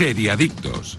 [0.00, 0.96] Seriadictos.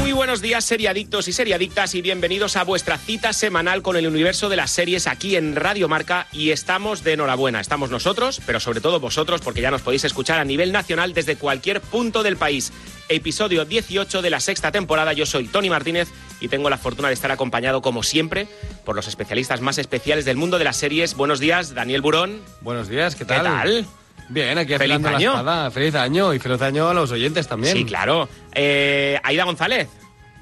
[0.00, 4.48] Muy buenos días, seriadictos y seriadictas, y bienvenidos a vuestra cita semanal con el universo
[4.48, 6.26] de las series aquí en Radio Marca.
[6.32, 7.60] Y estamos de enhorabuena.
[7.60, 11.36] Estamos nosotros, pero sobre todo vosotros, porque ya nos podéis escuchar a nivel nacional desde
[11.36, 12.72] cualquier punto del país.
[13.10, 15.12] Episodio 18 de la sexta temporada.
[15.12, 16.08] Yo soy Tony Martínez
[16.40, 18.48] y tengo la fortuna de estar acompañado, como siempre,
[18.86, 21.14] por los especialistas más especiales del mundo de las series.
[21.14, 22.40] Buenos días, Daniel Burón.
[22.62, 23.42] Buenos días, ¿qué tal?
[23.42, 23.86] ¿Qué tal?
[24.28, 25.30] Bien, aquí Feliz afilando la año.
[25.30, 25.70] espada.
[25.70, 27.76] Feliz año y feliz año a los oyentes también.
[27.76, 28.28] Sí, claro.
[28.54, 29.88] Eh, Aida González.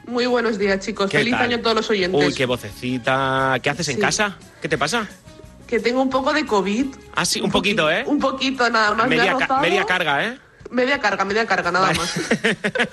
[0.06, 1.10] Muy buenos días, chicos.
[1.10, 1.42] ¿Qué Feliz tal?
[1.44, 2.26] año a todos los oyentes.
[2.28, 3.58] Uy, qué vocecita.
[3.62, 4.36] ¿Qué haces en casa?
[4.60, 5.06] ¿Qué te pasa?
[5.66, 6.86] Que tengo un poco de COVID.
[7.14, 8.04] Ah, sí, un poquito, ¿eh?
[8.06, 9.08] Un poquito nada más.
[9.08, 9.60] me ha Media, ca- rozado.
[9.62, 10.38] media carga, ¿eh?
[10.74, 11.98] Media carga, media carga, nada Vale.
[11.98, 12.14] más.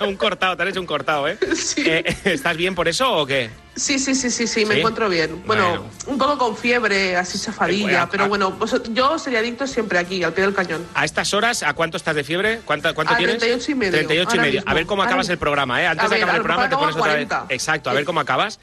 [0.06, 1.36] un cortado, te han hecho un cortado, ¿eh?
[1.56, 1.82] Sí.
[1.84, 3.50] Eh, ¿Estás bien por eso o qué?
[3.74, 4.80] Sí, sí, sí, sí, sí, me ¿Sí?
[4.80, 5.42] encuentro bien.
[5.46, 5.84] Bueno, Bueno.
[6.06, 10.32] un poco con fiebre, así chafadilla, pero bueno, pues yo sería adicto siempre aquí, al
[10.32, 10.86] pie del cañón.
[10.94, 12.60] A estas horas, ¿a cuánto estás de fiebre?
[12.64, 13.38] ¿Cuánto, cuánto A tienes?
[13.38, 14.52] 38 y medio, 38 y medio.
[14.60, 14.70] mismo.
[14.70, 15.86] A ver cómo acabas el programa, ¿eh?
[15.86, 17.26] Antes de acabar el programa te pones otra vez.
[17.28, 17.46] 40.
[17.48, 18.60] Exacto, a ver cómo acabas.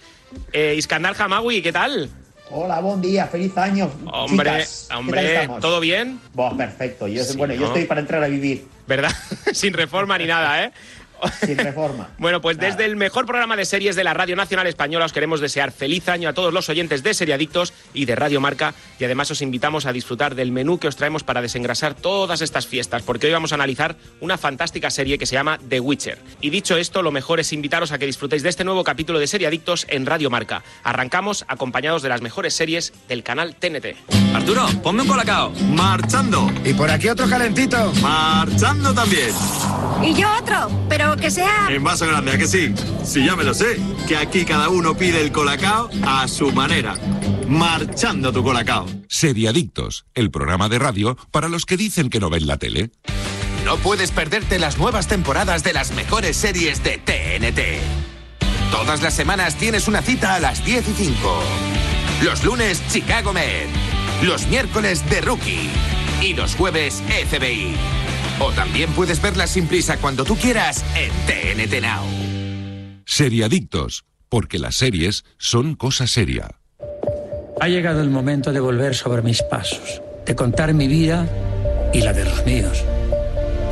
[0.54, 2.10] Eh, Iskandar Hamawi, ¿qué tal?
[2.52, 3.92] Hola, buen día, feliz año.
[4.12, 4.86] Hombre, chicas.
[4.88, 5.50] ¿Qué tal hombre?
[5.62, 6.20] ¿todo bien?
[6.34, 7.08] Buah, perfecto.
[7.08, 7.60] Yo, Sí, bueno, ¿no?
[7.60, 9.12] yo estoy para entrar a vivir ¿Verdad?
[9.54, 10.72] Sin reforma ni nada, ¿eh?
[11.46, 12.10] Sin reforma.
[12.18, 12.70] Bueno, pues Nada.
[12.70, 16.08] desde el mejor programa de series de la Radio Nacional Española os queremos desear feliz
[16.10, 19.86] año a todos los oyentes de Seriadictos y de Radio Marca y además os invitamos
[19.86, 23.52] a disfrutar del menú que os traemos para desengrasar todas estas fiestas porque hoy vamos
[23.52, 26.20] a analizar una fantástica serie que se llama The Witcher.
[26.42, 29.28] Y dicho esto, lo mejor es invitaros a que disfrutéis de este nuevo capítulo de
[29.28, 30.64] Seriadictos en Radio Marca.
[30.84, 33.96] Arrancamos acompañados de las mejores series del canal TNT.
[34.34, 35.52] Arturo, ponme un colacao.
[35.70, 36.52] Marchando.
[36.66, 37.92] Y por aquí otro calentito.
[38.02, 39.34] Marchando también.
[40.04, 41.68] Y yo otro, pero que sea...
[41.70, 42.74] En vaso grande, ¿a que sí?
[43.04, 43.78] Sí, ya me lo sé.
[44.08, 46.96] Que aquí cada uno pide el colacao a su manera.
[47.48, 48.86] Marchando tu colacao.
[49.08, 52.92] Seriadictos, el programa de radio para los que dicen que no ven la tele.
[53.66, 58.42] No puedes perderte las nuevas temporadas de las mejores series de TNT.
[58.72, 61.44] Todas las semanas tienes una cita a las 10 y 5.
[62.24, 63.68] Los lunes, Chicago Med.
[64.24, 65.70] Los miércoles, The Rookie.
[66.22, 67.76] Y los jueves, FBI.
[68.40, 72.04] O también puedes verlas sin prisa cuando tú quieras en TNT Now.
[73.06, 76.60] Seriadictos, porque las series son cosa seria.
[77.60, 81.28] Ha llegado el momento de volver sobre mis pasos, de contar mi vida
[81.94, 82.84] y la de los míos.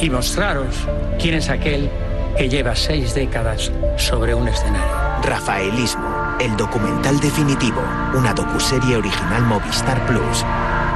[0.01, 0.75] Y mostraros
[1.19, 1.89] quién es aquel
[2.37, 4.95] que lleva seis décadas sobre un escenario.
[5.23, 7.81] Rafaelismo, el documental definitivo,
[8.13, 10.45] una docuserie original Movistar Plus.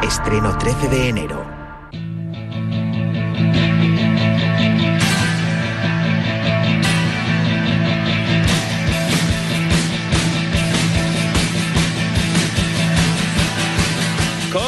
[0.04, 1.51] Estreno 13 de enero.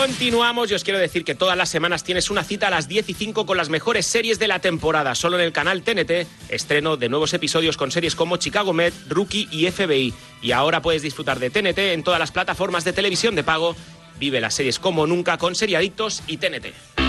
[0.03, 3.07] Continuamos y os quiero decir que todas las semanas tienes una cita a las 10
[3.07, 6.97] y 5 con las mejores series de la temporada, solo en el canal TNT, estreno
[6.97, 10.13] de nuevos episodios con series como Chicago Med, Rookie y FBI.
[10.41, 13.77] Y ahora puedes disfrutar de TNT en todas las plataformas de televisión de pago.
[14.19, 17.02] Vive las series como nunca con Seriadictos y TNT.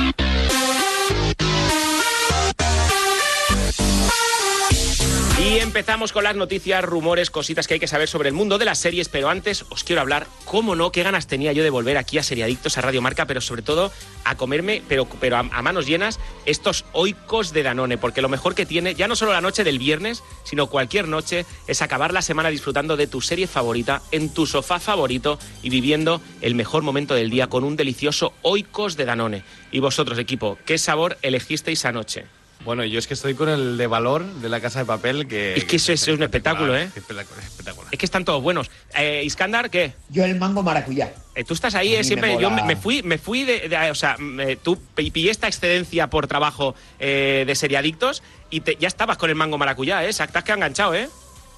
[5.45, 8.65] Y empezamos con las noticias, rumores, cositas que hay que saber sobre el mundo de
[8.65, 11.99] las series, pero antes os quiero hablar, cómo no, qué ganas tenía yo de volver
[11.99, 13.93] aquí a Seriadictos, a Radio Marca, pero sobre todo
[14.25, 18.55] a comerme, pero, pero a, a manos llenas, estos oicos de Danone, porque lo mejor
[18.55, 22.23] que tiene, ya no solo la noche del viernes, sino cualquier noche, es acabar la
[22.23, 27.15] semana disfrutando de tu serie favorita, en tu sofá favorito y viviendo el mejor momento
[27.15, 29.45] del día con un delicioso oicos de Danone.
[29.71, 32.25] Y vosotros, equipo, ¿qué sabor elegisteis anoche?
[32.65, 35.55] Bueno, yo es que estoy con el de valor de la casa de papel que.
[35.55, 36.85] Es que eso es un espectáculo, ¿eh?
[36.85, 37.89] Espectacular, espectacular.
[37.93, 38.71] Es que están todos buenos.
[38.97, 39.93] Eh, Iskandar, ¿qué?
[40.09, 41.13] Yo el mango maracuyá.
[41.35, 42.35] Eh, tú estás ahí, eh, siempre.
[42.37, 45.31] me Yo me, me fui, me fui de, de- o sea, me- tú pi- pillé
[45.31, 50.03] esta excedencia por trabajo eh, de seriadictos y te- ya estabas con el mango maracuyá,
[50.05, 50.11] ¿eh?
[50.15, 51.09] Te has quedado enganchado, ¿eh?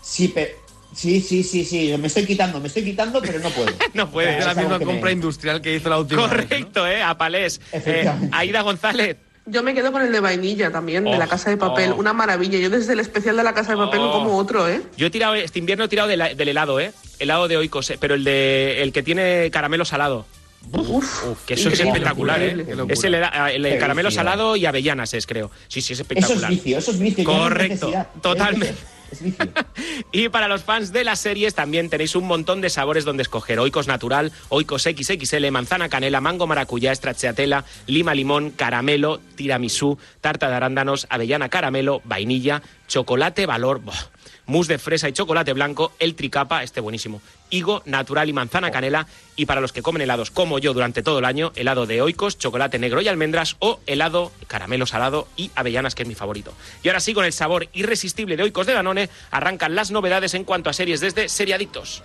[0.03, 0.33] Sí,
[0.95, 1.95] sí, sí, sí, sí.
[1.99, 3.71] Me estoy quitando, me estoy quitando, pero no puedo.
[3.95, 4.39] No puedes.
[4.41, 6.23] Es la misma me- compra industrial que hizo la última.
[6.23, 6.37] vez, ¿no?
[6.49, 7.03] Correcto, ¿eh?
[7.03, 7.59] A palés.
[7.73, 8.37] Eh, Efectivamente.
[8.37, 9.17] Aida González.
[9.49, 11.93] Yo me quedo con el de vainilla también, de Oh, la casa de papel.
[11.93, 11.97] oh.
[11.97, 12.59] Una maravilla.
[12.59, 14.19] Yo desde el especial de la casa de papel no Oh.
[14.19, 14.83] como otro, ¿eh?
[14.97, 16.93] Yo he tirado, este invierno he tirado del helado, ¿eh?
[17.21, 20.27] Helado de oicos, eh, pero el de el que tiene caramelo salado.
[20.73, 22.43] Uf, Que eso es espectacular.
[22.43, 22.67] ¿eh?
[22.89, 25.53] Es el, hela- el Qué caramelo salado y avellanas es, creo.
[25.69, 26.51] Sí, sí, es Eso es espectacular.
[26.51, 27.23] vicio, eso es vicio.
[27.25, 28.75] no Correcto, totalmente.
[30.13, 33.59] Y para los fans de las series también tenéis un montón de sabores donde escoger.
[33.59, 40.55] Oikos natural, Oikos XXL, manzana canela, mango maracuyá, stracciatella, lima limón, caramelo, tiramisú, tarta de
[40.55, 43.81] arándanos, avellana caramelo, vainilla, chocolate valor.
[44.47, 47.21] Mousse de fresa y chocolate blanco, el tricapa, este buenísimo,
[47.51, 49.07] higo, natural y manzana canela,
[49.37, 52.39] y para los que comen helados como yo durante todo el año, helado de oicos,
[52.39, 56.53] chocolate negro y almendras, o helado caramelo salado y avellanas, que es mi favorito.
[56.83, 60.45] Y ahora sí, con el sabor irresistible de oicos de Danone, arrancan las novedades en
[60.45, 62.03] cuanto a series desde Seriadictos.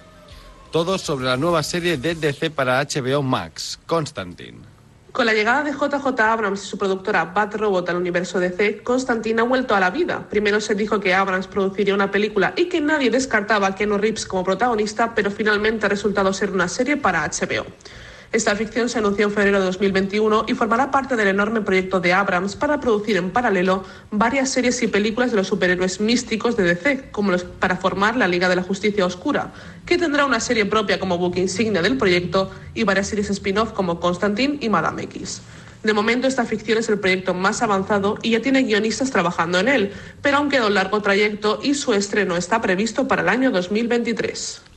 [0.71, 4.70] Todo sobre la nueva serie de DC para HBO Max, Constantine.
[5.11, 9.41] Con la llegada de JJ Abrams y su productora Bad Robot al universo DC, Constantine
[9.41, 10.25] ha vuelto a la vida.
[10.29, 14.25] Primero se dijo que Abrams produciría una película y que nadie descartaba a Keanu Reeves
[14.25, 17.65] como protagonista, pero finalmente ha resultado ser una serie para HBO.
[18.31, 22.13] Esta ficción se anunció en febrero de 2021 y formará parte del enorme proyecto de
[22.13, 27.11] Abrams para producir en paralelo varias series y películas de los superhéroes místicos de DC,
[27.11, 29.51] como los para formar la Liga de la Justicia Oscura,
[29.85, 33.99] que tendrá una serie propia como book insignia del proyecto y varias series spin-off como
[33.99, 35.41] Constantine y Madame X.
[35.83, 39.67] De momento esta ficción es el proyecto más avanzado y ya tiene guionistas trabajando en
[39.67, 39.91] él,
[40.21, 44.70] pero aún queda un largo trayecto y su estreno está previsto para el año 2023.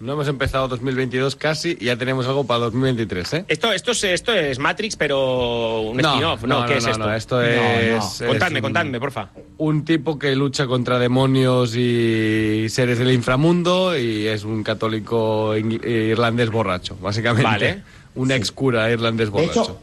[0.00, 3.44] No hemos empezado 2022 casi y ya tenemos algo para 2023, ¿eh?
[3.48, 6.66] Esto, esto, es, esto es Matrix, pero un spin-off, ¿no?
[6.66, 6.98] ¿Qué es esto?
[7.06, 9.30] No, esto es, es Contadme, un- contadme, porfa.
[9.58, 16.50] Un tipo que lucha contra demonios y seres del inframundo y es un católico irlandés
[16.50, 17.44] borracho, básicamente.
[17.48, 17.82] Vale.
[18.16, 19.62] Un ex cura irlandés De borracho.
[19.62, 19.80] hecho,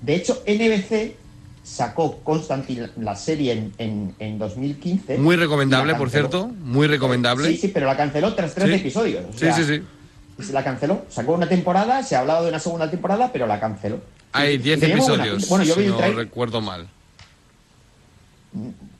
[0.00, 1.14] de hecho, NBC
[1.68, 5.18] sacó Constantine la serie en, en, en 2015.
[5.18, 6.48] Muy recomendable, la por cierto.
[6.48, 7.48] Muy recomendable.
[7.48, 8.74] Sí, sí, pero la canceló tras tres Sí.
[8.74, 9.24] episodios.
[9.28, 9.82] o Sí, sea, sí, sí.
[10.42, 11.04] Se la canceló.
[11.08, 14.00] Sacó una temporada, se ha hablado de una segunda temporada, pero la canceló.
[14.32, 15.48] Hay Sí, 10 tenía muy buena episodios.
[15.48, 16.18] Bueno, yo si vi el no trailer.
[16.18, 16.88] recuerdo mal.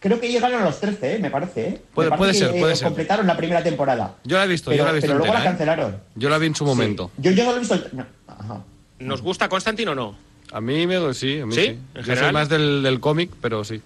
[0.00, 1.18] Creo que llegaron a los 13, ¿eh?
[1.18, 1.68] me parece.
[1.68, 1.82] ¿eh?
[1.94, 2.84] Puede- Me puede parece ser, que puede ser.
[2.86, 4.14] completaron la primera temporada.
[4.24, 5.52] Yo la he visto, pero, yo la he visto pero luego entera, la ¿eh?
[5.52, 5.96] cancelaron.
[6.14, 7.10] Yo la vi en su momento.
[7.18, 7.76] Yo, yo solo he visto.
[7.92, 8.62] no, ajá.
[9.00, 10.16] ¿Nos gusta Constantine o no?
[10.52, 11.60] A mí me sí, a mí ¿Sí?
[11.62, 11.66] sí.
[11.68, 12.24] ¿En Yo general?
[12.24, 13.80] soy más del, del cómic, pero sí.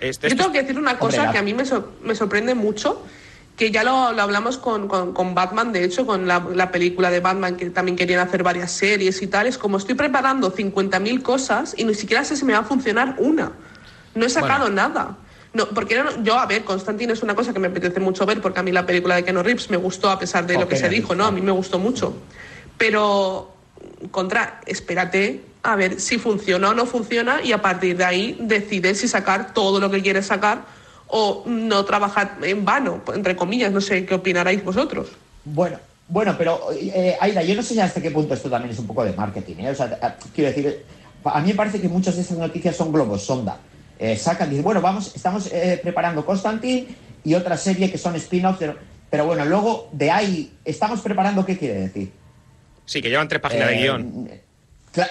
[0.00, 2.14] Este, Yo esto tengo que decir una cosa Hombre, que a mí me, sor- me
[2.14, 3.02] sorprende mucho,
[3.56, 7.10] que ya lo, lo hablamos con, con- con Batman, de hecho, con la, la película
[7.10, 9.46] de Batman, que también querían hacer varias series y tal.
[9.46, 13.16] Es como estoy preparando 50.000 cosas y ni siquiera sé si me va a funcionar
[13.18, 13.52] una.
[14.14, 15.16] No he sacado nada.
[15.54, 18.42] No, porque no- yo, a ver, Constantine es una cosa que me apetece mucho ver,
[18.42, 20.68] porque a mí la película de Keanu Reeves me gustó a pesar de Oh, lo
[20.68, 21.24] que se dijo, ¿no?
[21.24, 22.14] A mí me gustó mucho.
[22.76, 23.54] Pero,
[24.10, 29.00] contra, espérate a ver si funciona o no funciona y a partir de ahí decides
[29.00, 30.64] si sacar todo lo que quieres sacar
[31.08, 35.08] o no trabajar en vano, entre comillas, no sé qué opinaréis vosotros.
[35.44, 35.78] Bueno,
[36.08, 39.04] bueno, pero eh, Aida, yo no sé hasta qué punto esto también es un poco
[39.04, 39.56] de marketing.
[39.58, 39.70] ¿eh?
[39.70, 40.84] O sea, eh, quiero decir,
[41.24, 43.58] a mí me parece que muchas de estas noticias son globos, sonda.
[43.98, 46.86] Eh, sacan, dicen, bueno, vamos, estamos eh, preparando Constantine
[47.24, 48.76] y otra serie que son spin-offs, pero,
[49.10, 52.12] pero bueno, luego de ahí, ¿estamos preparando qué quiere decir?
[52.84, 54.30] Sí, que llevan tres páginas de Eh, guion.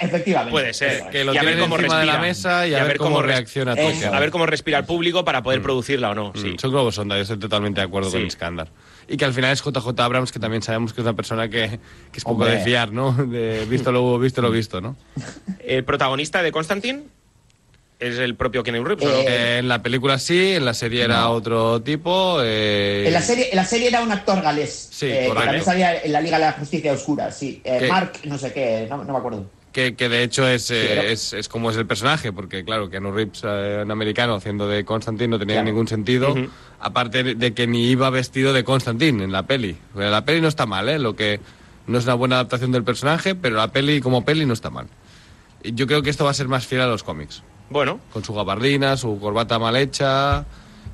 [0.02, 0.52] Efectivamente.
[0.52, 1.04] Puede ser.
[1.12, 2.20] Que lo Y a ver cómo de la respira.
[2.20, 4.14] mesa y a ver cómo reacciona todo.
[4.14, 6.32] A ver cómo respira el público para poder producirla o no.
[6.36, 6.52] Sí.
[6.52, 8.18] Mm, Son globos sonda, yo estoy totalmente de acuerdo Sí.
[8.18, 8.70] con Iskandar.
[9.08, 11.80] Y que al final es JJ Abrams, que también sabemos que es una persona que,
[12.12, 12.58] que es poco Hombre.
[12.58, 13.12] de fiar, ¿no?
[13.14, 14.96] De visto lo visto, lo visto, ¿no?
[15.60, 17.04] ¿El protagonista de Constantine
[18.00, 19.08] es el propio Keanu Reeves?
[19.08, 22.40] Eh, Eh, en la película sí, en la serie era otro tipo.
[22.44, 24.90] eh, En la, serie, en la serie era un actor galés.
[24.92, 27.62] Sí, eh, que también salía en la Liga de la Justicia Oscura, sí.
[27.64, 29.46] Eh, Mark, no sé qué, no, no me acuerdo.
[29.76, 32.90] Que, que de hecho es, eh, pero- es, es como es el personaje, porque claro,
[32.90, 35.66] Keanu Reeves, eh, un americano haciendo de Constantine, no tenía Claro.
[35.66, 36.32] ningún sentido.
[36.32, 36.48] Ujú.
[36.80, 39.76] Aparte de- que ni iba vestido de Constantine en la peli.
[39.94, 40.98] La peli no está mal, ¿eh?
[40.98, 41.42] Lo que
[41.88, 44.88] no es una buena adaptación del personaje, pero la peli como peli no está mal.
[45.62, 47.44] Yo creo que esto va a ser más fiel a los cómics.
[47.70, 50.46] Bueno, Con su gabardina, su corbata mal hecha.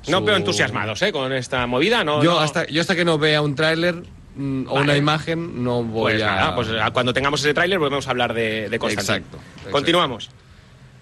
[0.08, 1.12] no su- veo entusiasmados ¿eh?
[1.12, 2.02] con esta movida.
[2.02, 4.02] No, Yo, no- hasta, yo hasta que no vea un tráiler
[4.36, 4.84] mm, o Vale.
[4.84, 6.26] una imagen no voy Pues a...
[6.26, 9.18] nada, pues a- cuando tengamos ese tráiler volvemos a hablar de, de Constantine.
[9.18, 9.70] Exacto, exacto.
[9.70, 10.30] Continuamos.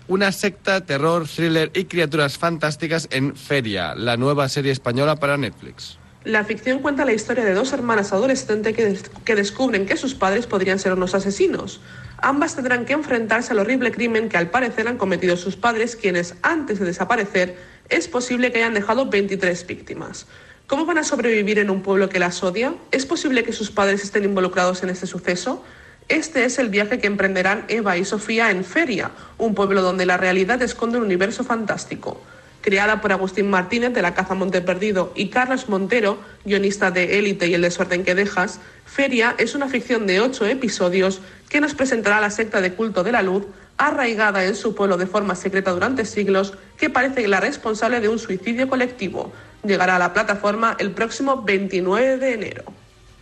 [0.08, 5.98] Una secta, terror, thriller y criaturas fantásticas en Feria, la nueva serie española para Netflix.
[6.24, 10.14] La ficción cuenta la historia de dos hermanas adolescentes que, des- que descubren que sus
[10.14, 11.80] padres podrían ser unos asesinos.
[12.18, 16.34] Ambas tendrán que enfrentarse al horrible crimen que al parecer han cometido sus padres, quienes
[16.42, 17.56] antes de desaparecer
[17.88, 20.26] es posible que hayan dejado 23 víctimas.
[20.70, 22.74] ¿Cómo van a sobrevivir en un pueblo que las odia?
[22.92, 25.64] ¿Es posible que sus padres estén involucrados en este suceso?
[26.08, 30.16] Este es el viaje que emprenderán Eva y Sofía en Feria, un pueblo donde la
[30.16, 32.22] realidad esconde un universo fantástico.
[32.60, 37.48] Creada por Agustín Martínez de La Caza Monte Perdido y Carlos Montero, guionista de Élite
[37.48, 42.20] y El desorden que dejas, Feria es una ficción de ocho episodios que nos presentará
[42.20, 43.44] la secta de culto de la luz,
[43.76, 48.20] arraigada en su pueblo de forma secreta durante siglos, que parece la responsable de un
[48.20, 49.32] suicidio colectivo.
[49.64, 52.64] Llegará a la plataforma el próximo 29 de enero.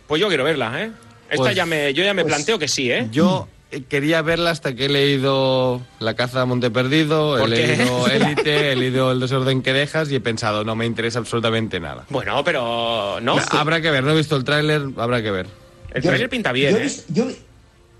[0.07, 0.91] Pues yo quiero verla, ¿eh?
[1.29, 3.07] Esta Pues- ya me, yo ya me pues- planteo que sí, ¿eh?
[3.11, 8.07] Yo eh, quería verla hasta que he leído La caza a Monte Perdido, he leído
[8.11, 12.05] Élite, he leído El desorden que dejas y he pensado, no me interesa absolutamente nada.
[12.09, 13.35] Bueno, pero no.
[13.51, 15.47] Habrá que ver, no he visto el tráiler, habrá que ver.
[15.93, 16.91] El trailer pinta bien, yo ¿eh?
[17.09, 17.27] yo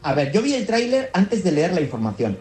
[0.01, 2.37] a ver, yo vi el tráiler antes de leer la información.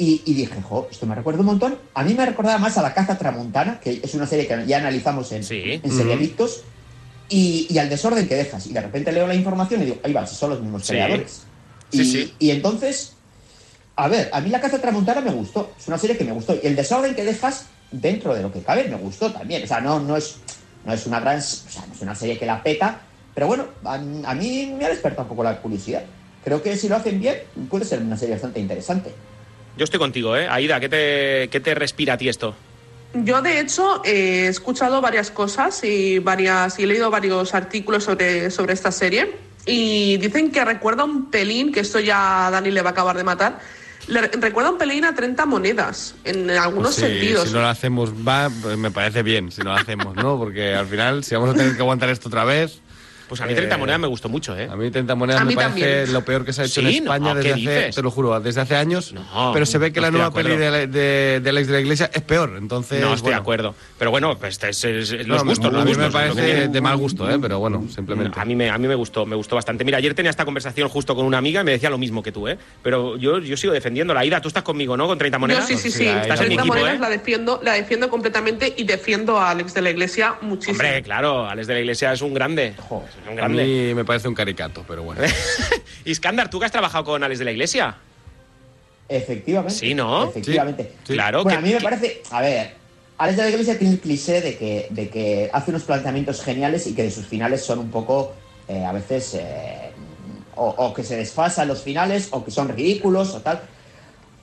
[0.00, 1.76] Y, y dije, jo, esto me recuerda un montón.
[1.94, 4.78] A mí me recordaba más a La Caza Tramontana, que es una serie que ya
[4.78, 6.62] analizamos en, en Seriadictos,
[7.28, 8.66] y, y al desorden que dejas.
[8.68, 10.92] Y de repente leo la información y digo, ahí va, si son los mismos Sí.
[10.92, 11.42] creadores.
[11.90, 12.34] Sí, y, sí.
[12.38, 13.14] y entonces,
[13.96, 15.72] a ver, a mí La Caza Tramontana me gustó.
[15.78, 16.54] Es una serie que me gustó.
[16.54, 19.64] Y el desorden que dejas, dentro de lo que cabe, me gustó también.
[19.64, 20.36] O sea, no, no, es,
[20.84, 21.38] no es una gran.
[21.38, 23.00] O sea, no es una serie que la peta.
[23.34, 26.02] Pero bueno, a, a mí me ha despertado un poco la curiosidad.
[26.44, 27.36] Creo que si lo hacen bien,
[27.68, 29.12] puede ser una serie bastante interesante.
[29.78, 30.48] Yo estoy contigo, ¿eh?
[30.50, 32.54] Aida, ¿qué te, qué te respira a ti esto?
[33.14, 38.04] Yo, de hecho, eh, he escuchado varias cosas y, varias, y he leído varios artículos
[38.04, 39.36] sobre, sobre esta serie.
[39.64, 43.16] Y dicen que recuerda un pelín, que esto ya a Dani le va a acabar
[43.16, 43.60] de matar,
[44.08, 47.48] le recuerda un pelín a 30 monedas, en algunos Pues sí, sentidos.
[47.48, 50.38] Si no lo hacemos, va, pues me parece bien si no lo hacemos, ¿no?
[50.38, 52.80] Porque al final, si vamos a tener que aguantar esto otra vez.
[53.28, 54.68] Pues a mí 30 monedas me gustó mucho, ¿eh?
[54.70, 56.12] A mí 30 monedas A me mí parece también.
[56.12, 58.38] lo peor que se ha hecho en Sí, España ¿qué desde hace, te lo juro,
[58.40, 59.12] desde hace años.
[59.12, 61.66] No, pero se ve que no la estoy de nueva peli de, de, del ex
[61.66, 63.00] de la iglesia es peor, entonces.
[63.00, 63.36] No estoy bueno.
[63.36, 63.74] de acuerdo.
[63.98, 65.98] Pero bueno, pues es, es- es No, los gustos, a los mí gustos.
[65.98, 67.38] me es parece de mal gusto, ¿eh?
[67.40, 68.38] pero bueno, simplemente.
[68.40, 69.84] A mí, me, a mí me gustó, me gustó bastante.
[69.84, 72.32] Mira, ayer tenía esta conversación justo con una amiga y me decía lo mismo que
[72.32, 72.58] tú, ¿eh?
[72.82, 74.40] Pero yo, yo sigo defendiendo la ida.
[74.40, 75.06] Tú estás conmigo, ¿no?
[75.06, 75.66] Con 30 Yo monedas.
[75.66, 76.06] sí, sí, sí.
[76.06, 76.98] Estás en mi 30 equipo, monedas ¿eh?
[77.00, 80.72] la defiendo, la defiendo completamente y defiendo a Alex de la Iglesia muchísimo.
[80.78, 82.74] Hombre, claro, Alex de la Iglesia es un grande.
[83.24, 85.22] Es un A mí me parece un caricato, pero bueno.
[86.04, 87.96] Iskandar, ¿tú que has trabajado con Alex de la Iglesia?
[89.08, 89.74] Efectivamente.
[89.74, 90.28] Sí, ¿no?
[90.28, 90.92] Efectivamente.
[91.04, 91.14] Sí.
[91.14, 92.22] Claro, Bueno, que- a mí me que- parece.
[92.30, 92.74] A ver,
[93.18, 96.86] Alex de la Iglesia tiene el cliché de que, de que hace unos planteamientos geniales
[96.86, 98.34] y que de sus finales son un poco.
[98.68, 99.34] eh, a veces.
[99.34, 99.90] eh,
[100.60, 103.60] o, o que se desfasan los finales, o que son ridículos, o tal.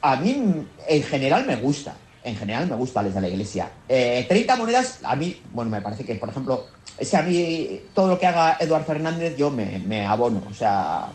[0.01, 1.95] A mí, en general, me gusta.
[2.25, 3.69] En general, me gusta Alex de la Iglesia.
[3.87, 5.39] Eh, 30 monedas, a mí.
[5.53, 6.65] Bueno, me parece que, por ejemplo.
[6.97, 10.41] Es que a mí todo lo que haga Eduard Fernández yo me, me abono.
[10.49, 11.05] O sea,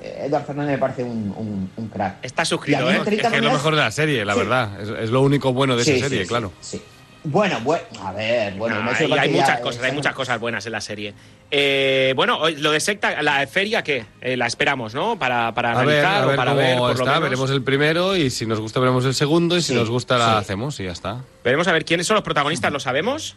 [0.00, 2.16] eh, Eduard Fernández me parece un, un- un crack.
[2.24, 2.96] Está suscrito, ¿eh?
[2.96, 4.38] en 30 Es que es lo mejor de la serie, la Sí.
[4.38, 4.80] verdad.
[4.80, 6.50] Es, es lo único bueno de Sí, esa serie, sí, claro.
[6.60, 6.80] sí.
[7.26, 10.14] Bueno, bueno, a ver, bueno, No, he hay, hay muchas ya, cosas, eh, hay muchas
[10.14, 11.14] cosas buenas en la serie.
[11.56, 14.04] Eh, bueno, lo de secta, la feria, ¿qué?
[14.20, 15.16] Eh, la esperamos, ¿no?
[15.16, 17.20] Para, para A ver, analizar a ver o para cómo ver, por lo menos.
[17.22, 20.18] veremos el primero y si nos gusta veremos el segundo y si Sí, nos gusta
[20.18, 20.38] la sí.
[20.38, 21.20] hacemos y ya está.
[21.44, 23.36] Veremos a ver quiénes son los protagonistas, ¿lo sabemos?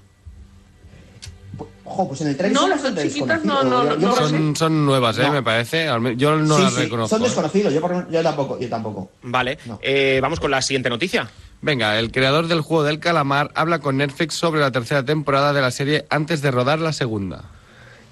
[1.85, 4.15] Ojo, pues en el trailer No, son chiquitas no, no, Yo- no, yo.
[4.27, 5.21] Son, son nuevas, ¿eh?
[5.23, 5.31] No.
[5.33, 5.85] Me parece.
[6.17, 7.15] Yo no Sí, las sí, reconozco.
[7.15, 7.25] Son ¿eh?
[7.27, 9.11] desconocidos, yo, por- yo tampoco, yo tampoco.
[9.21, 9.79] Vale, No.
[9.83, 11.29] eh, vamos con la siguiente noticia.
[11.61, 15.61] Venga, el creador del juego del calamar habla con Netflix sobre la tercera temporada de
[15.61, 17.45] la serie antes de rodar la segunda.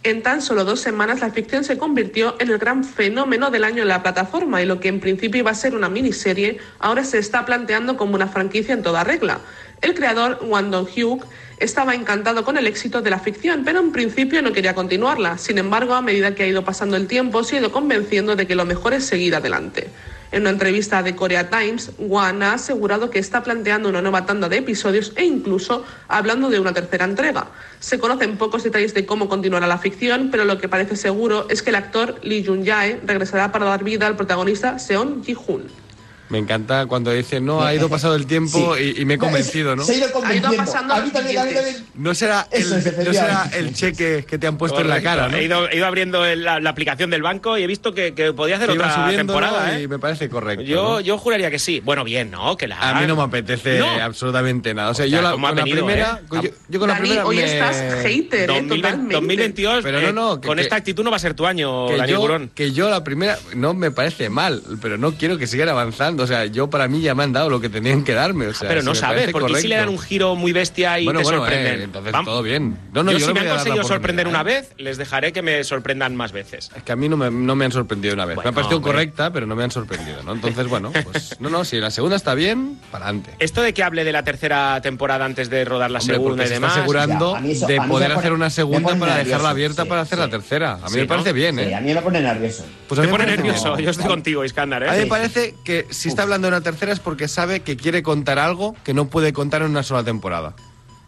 [0.06, 3.82] En tan solo dos semanas, la ficción se convirtió en el gran fenómeno del año
[3.82, 7.18] en la plataforma y lo que en principio iba a ser una miniserie, ahora se
[7.18, 9.40] está planteando como una franquicia en toda regla.
[9.82, 11.26] El creador, Wandon Hugh,
[11.58, 15.40] estaba encantado con el éxito de la ficción, pero en principio no quería continuarla.
[15.40, 18.46] Sin embargo, a medida que ha ido pasando el tiempo, se ha ido convenciendo de
[18.46, 19.88] que lo mejor es seguir adelante.
[20.36, 24.50] En una entrevista de Korea Times, Wan ha asegurado que está planteando una nueva tanda
[24.50, 27.48] de episodios e incluso hablando de una tercera entrega.
[27.80, 31.64] Se conocen pocos detalles de cómo continuará la ficción, pero lo que parece seguro es
[31.64, 35.85] que el actor Lee Jun-jae regresará para dar vida al protagonista Seon Ji-hoon.
[36.30, 39.76] Me encanta cuando dice, no, ha ido pasado el tiempo y, y me he convencido,
[39.76, 39.84] ¿no?
[39.84, 40.54] Se ha ido Ha convenciendo.
[40.56, 41.76] ido pasando a mí los también, a mí siguientes.
[41.84, 42.04] también.
[42.04, 42.70] No será, el,
[43.06, 45.38] no será cheque que te han puesto en la cara, ¿no?
[45.38, 48.14] He ido, he ido abriendo el- la, la aplicación del banco y he visto que,
[48.16, 49.88] que podía hacer Que otra temporada, y ¿eh?
[49.88, 50.64] me parece correcto.
[50.64, 51.00] Yo, ¿no?
[51.02, 51.80] yo juraría que sí.
[51.86, 52.58] Bueno, bien, ¿no?
[52.58, 53.88] Que la A mí no me apetece No.
[54.02, 54.90] absolutamente nada.
[54.90, 56.26] O sea, O sea, yo la, ¿cómo ha primera, eh?
[56.28, 58.54] con- yo, yo con la Dani, primera hoy me- estás hater, ¿eh?
[58.62, 59.14] 2020 Totalmente.
[59.16, 61.46] 2022, Pero eh, no, no, que- con que- esta actitud no va a ser tu
[61.46, 61.86] año,
[62.18, 62.50] Burón.
[62.56, 66.15] que yo la primera no me parece mal, pero no quiero que sigan avanzando.
[66.24, 68.48] O sea, yo para mí ya me han dado lo que tenían que darme.
[68.48, 70.02] O sea, pero no sabes, porque si le dan correcto.
[70.04, 71.80] un giro muy bestia y bueno, te bueno, sorprenden.
[71.80, 72.78] eh, entonces Vam- todo bien.
[72.94, 75.42] No, no, yo, yo, si me han conseguido sorprender una oportunidad, vez, les dejaré que
[75.42, 76.72] me sorprendan más veces.
[76.76, 78.36] Es que a mí no me, no me han sorprendido una vez.
[78.36, 78.92] Bueno, me ha parecido hombre.
[78.94, 80.34] correcta, pero no me han sorprendido, ¿no?
[80.34, 83.32] Entonces, bueno, pues no, no, si la segunda está bien, para adelante.
[83.40, 86.48] Esto de que hable de la tercera temporada antes de rodar la Hombre, segunda y
[86.48, 86.70] se demás.
[86.72, 89.50] está asegurando Ya, a mí eso- de poder pone- hacer una segunda para nervioso, dejarla
[89.50, 90.74] abierta sí, para hacer la tercera.
[90.74, 91.76] A mí Sí, me parece bien, Sí, ¿eh?
[91.76, 92.66] a mí me pone nervioso.
[92.88, 93.78] Pues a Te mí me pone nervioso.
[93.80, 94.90] Yo estoy contigo, Iskandar, ¿eh?
[94.90, 97.78] A mí me parece que si está hablando de una tercera es porque sabe que
[97.78, 100.54] quiere contar algo que no puede contar en una sola temporada.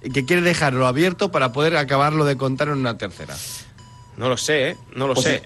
[0.02, 3.36] Y que quiere dejarlo abierto para poder acabarlo de contar en una tercera.
[4.18, 4.78] No lo sé, ¿eh?
[4.96, 5.44] No lo Pues sé.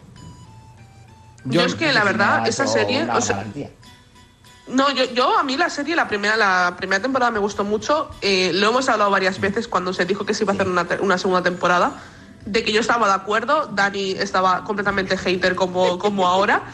[1.43, 3.05] Yo, es que la verdad, esa serie...
[3.11, 3.45] o sea.
[4.69, 8.09] No, yo, yo a mí la serie, la primera, la primera temporada me gustó mucho.
[8.21, 10.87] Eh, lo hemos hablado varias veces cuando se dijo que se iba a hacer una,
[11.01, 12.01] una segunda temporada.
[12.45, 16.63] De que yo estaba de acuerdo, Dani estaba completamente hater como, como ahora.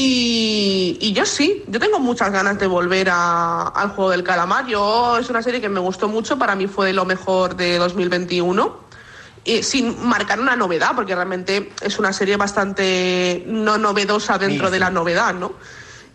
[0.00, 4.64] Y, y yo sí, yo tengo muchas ganas de volver a- al juego del calamar.
[4.68, 8.76] Yo es una serie que me gustó mucho, para mí fue lo mejor de 2021.
[9.44, 14.72] Y sin marcar una novedad, porque realmente es una serie bastante no novedosa dentro Sí,
[14.74, 15.52] de la novedad, ¿no?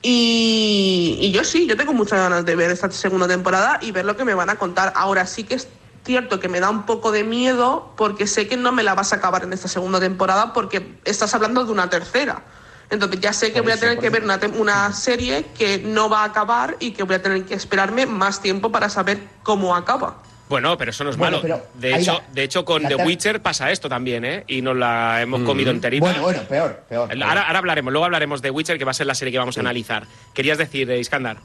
[0.02, 4.06] Y, y yo sí, yo tengo muchas ganas de ver esta segunda temporada y ver
[4.06, 4.94] lo que me van a contar.
[4.96, 5.68] Ahora sí que es
[6.06, 9.12] cierto que me da un poco de miedo porque sé que no me la vas
[9.12, 12.44] a acabar en esta segunda temporada porque estás hablando de una tercera.
[12.90, 16.10] Entonces ya sé que Por voy a tener que ver una, una serie que no
[16.10, 19.76] va a acabar y que voy a tener que esperarme más tiempo para saber cómo
[19.76, 20.18] acaba.
[20.50, 21.42] Bueno, pero eso no es Bueno, malo.
[21.42, 24.44] pero de, hecho, la- de hecho, con The Witcher pasa esto también, ¿eh?
[24.48, 26.06] Y nos la hemos comido enterita.
[26.06, 27.08] Bueno, bueno, peor, peor.
[27.10, 27.24] peor.
[27.24, 29.58] Ahora, ahora hablaremos, luego hablaremos de Witcher, que va a ser la serie que vamos
[29.58, 30.06] a analizar.
[30.34, 31.38] Querías decir, eh, Iskandar.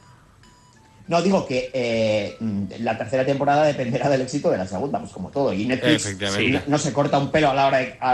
[1.09, 2.37] No, digo que eh,
[2.79, 5.51] la tercera temporada dependerá del éxito de la segunda, pues como todo.
[5.51, 6.51] Y Netflix Efectivamente.
[6.67, 8.11] no, no se corta un pelo a la hora de, a,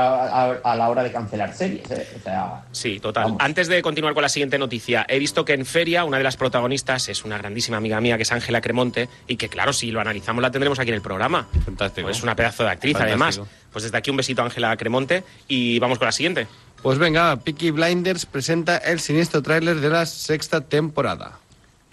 [0.63, 1.91] a- a la hora de cancelar series.
[1.91, 2.07] ¿eh?
[2.17, 3.25] O sea, Sí, total.
[3.25, 3.37] Vamos.
[3.41, 6.37] Antes de continuar con la siguiente noticia, he visto que en Feria una de las
[6.37, 9.99] protagonistas es una grandísima amiga mía, que es Ángela Cremonte, y que claro, si lo
[9.99, 11.47] analizamos la tendremos aquí en el programa.
[11.65, 12.05] Fantástico.
[12.07, 13.23] Pues es una pedazo de actriz, Fantástico.
[13.25, 13.41] además.
[13.73, 16.47] Pues desde aquí un besito a Ángela Cremonte y vamos con la siguiente.
[16.81, 21.39] Pues venga, Peaky Blinders presenta el siniestro tráiler de la sexta temporada.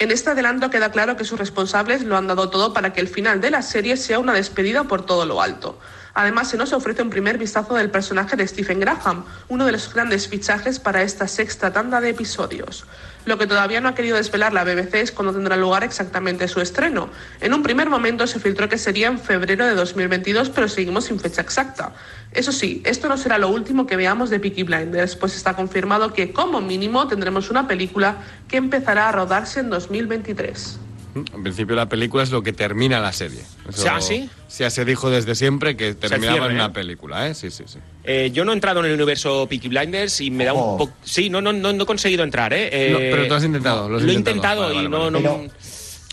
[0.02, 3.06] En este adelanto queda claro que sus responsables lo han dado todo para que el
[3.06, 5.78] final de la serie sea una despedida por todo lo alto.
[6.14, 9.92] Además, se nos ofrece un primer vistazo del personaje de Stephen Graham, uno de los
[9.92, 12.85] grandes fichajes para esta sexta tanda de episodios.
[13.25, 16.61] Lo que todavía no ha querido desvelar la BBC es cuándo tendrá lugar exactamente su
[16.61, 17.09] estreno.
[17.40, 21.21] En un primer momento se filtró que sería en febrero de 2022, pero seguimos sin
[21.21, 21.92] fecha exacta.
[22.33, 26.12] Eso sí, esto no será lo último que veamos de Peaky Blinders, pues está confirmado
[26.12, 28.16] que como mínimo tendremos una película
[28.49, 30.78] que empezará a rodarse en 2023.
[31.14, 33.40] En principio la película es lo que termina la serie.
[33.69, 34.31] Eso- ¿Ah, sí?
[34.59, 36.71] Ya se dijo desde siempre que terminaba cierre, en una ¿eh?
[36.71, 37.35] película, ¿eh?
[37.35, 37.78] Sí, sí, sí.
[38.04, 40.76] Eh, yo no he entrado en el universo Peaky Blinders y me da un Ojo.
[40.78, 40.92] poco...
[41.04, 42.69] Sí, no, no, no, no he conseguido entrar, ¿eh?
[42.73, 44.62] Eh, No, pero tú has intentado, lo has Lo he intentado.
[44.62, 44.99] Vale, y vale, no...
[45.11, 45.21] vale.
[45.47, 45.52] no-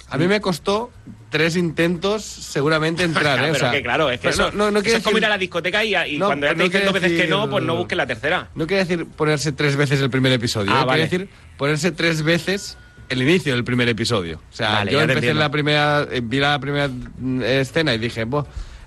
[0.09, 0.91] A mí me costó
[1.29, 3.49] tres intentos seguramente entrar, ¿eh?
[3.51, 5.17] O pero sea, que claro, es que eso, no, no, no eso quiere es como
[5.17, 7.21] ir a la discoteca y, y No, cuando ya te no dicen dos quiere veces
[7.25, 8.49] que no, decir- pues no busques la tercera.
[8.55, 10.85] No quiere decir ponerse tres veces el primer episodio, Ah, ¿eh?
[10.85, 11.07] vale.
[11.07, 12.77] quiere decir ponerse tres veces
[13.09, 14.37] el inicio del primer episodio.
[14.51, 15.39] O sea, Vale, yo empecé entiendo.
[15.41, 18.45] la primera, vi la primera mm, escena y dije, "Buah,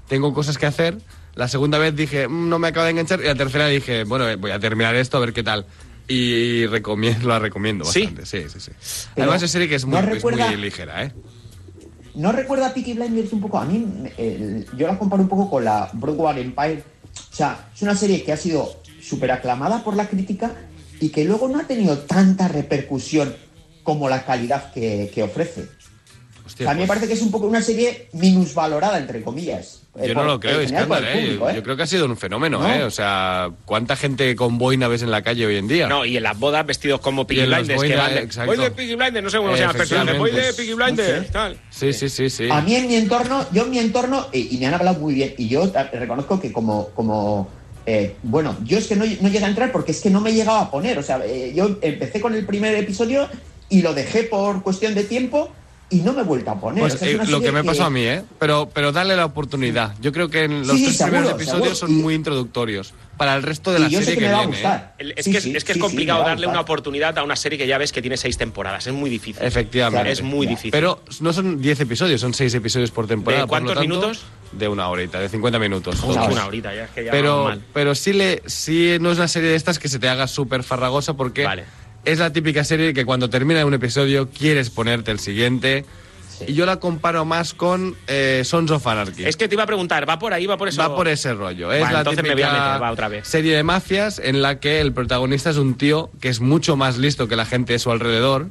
[0.09, 0.99] tengo cosas que hacer.
[1.35, 3.21] La segunda vez dije, "Mm, no me acaba de enganchar.
[3.21, 5.67] Y la tercera dije, bueno, eh, voy a terminar esto a ver qué tal.
[6.09, 8.03] Y recomiendo, la recomiendo ¿Sí?
[8.07, 8.27] bastante.
[8.27, 8.73] Sí, sí, sí.
[9.15, 11.13] Pero, Además, es serie que es muy, ¿no es recuerda- muy ligera, ¿eh?
[12.15, 13.59] ¿No recuerda a Peaky Blinders un poco?
[13.59, 13.87] A mí,
[14.19, 16.83] eh, yo la comparo un poco con la Broadway Empire.
[17.31, 20.53] O sea, es una serie que ha sido súper aclamada por la crítica
[21.01, 23.35] y que luego no ha tenido tanta repercusión
[23.83, 25.67] como la calidad que, que ofrece.
[26.45, 29.83] Hostia, a mí me pues, parece que es un poco una serie minusvalorada, entre comillas.
[29.97, 30.85] eh, yo no lo creo, el ¿eh?
[30.85, 32.75] público, Yo, yo creo que ha sido un fenómeno, ¿No?
[32.75, 32.83] ¿eh?
[32.83, 35.87] O sea, ¿cuánta gente con boina ves en la calle hoy en día?
[35.87, 38.51] No, y en las bodas vestidos como las Blinders, que boinas, van de, exacto.
[38.51, 40.53] voy de Peaky Blinders, no sé cómo se llama personaje, voy de.
[40.53, 41.31] Peaky Blinders, No sé.
[41.31, 41.57] tal.
[41.71, 42.49] Sí, sí, sí, sí.
[42.51, 45.15] A mí en mi entorno, yo en mi entorno, eh, y me han hablado muy
[45.15, 47.49] bien, y yo reconozco que como, como
[47.87, 50.33] eh, bueno, yo es que no, no llegué a entrar porque es que no me
[50.33, 53.29] llegaba a poner, o sea, eh, yo empecé con el primer episodio
[53.73, 55.51] y lo dejé por cuestión de tiempo
[55.91, 56.81] y no me he vuelto a poner.
[56.81, 58.23] Pues O sea, es eh, una lo que me pasó a mí, ¿eh?
[58.39, 59.95] Pero, pero dale la oportunidad.
[60.01, 61.93] Yo creo que en los Sí, sí, tres seguro, primeros episodios seguro.
[61.93, 64.57] son Y- muy introductorios para el resto de la serie que que, viene.
[64.63, 65.15] ¿eh?
[65.17, 67.23] Es Sí, que, es, sí, es que es sí, sí, complicado darle una oportunidad a
[67.23, 68.87] una serie que ya ves que tiene seis temporadas.
[68.87, 69.43] Es muy difícil.
[69.45, 70.11] Efectivamente.
[70.11, 70.51] Es muy Ya.
[70.51, 70.71] difícil.
[70.71, 73.43] Pero no son 10 episodios, son 6 episodios por temporada.
[73.43, 74.23] ¿De por lo cuántos tanto, minutos?
[74.53, 76.01] De una horita, de 50 minutos.
[76.01, 76.17] Todos.
[76.33, 77.63] una horita, ya es que ya pero, mal.
[77.75, 80.63] pero sí, le, sí no es una serie de estas que se te haga súper
[80.63, 81.65] farragosa porque Vale.
[82.05, 85.85] Es la típica serie que cuando termina un episodio quieres ponerte el siguiente.
[86.47, 89.25] Y yo la comparo más con eh, Sons of Anarchy.
[89.25, 90.81] Es que te iba a preguntar, ¿va por ahí, va por eso?
[90.81, 91.71] Va por ese rollo.
[91.71, 93.29] Es la entonces me voy a meter, va otra vez.
[93.29, 96.99] serie de mafias en la que el protagonista es un tío que es mucho más
[96.99, 98.49] listo que la gente de su alrededor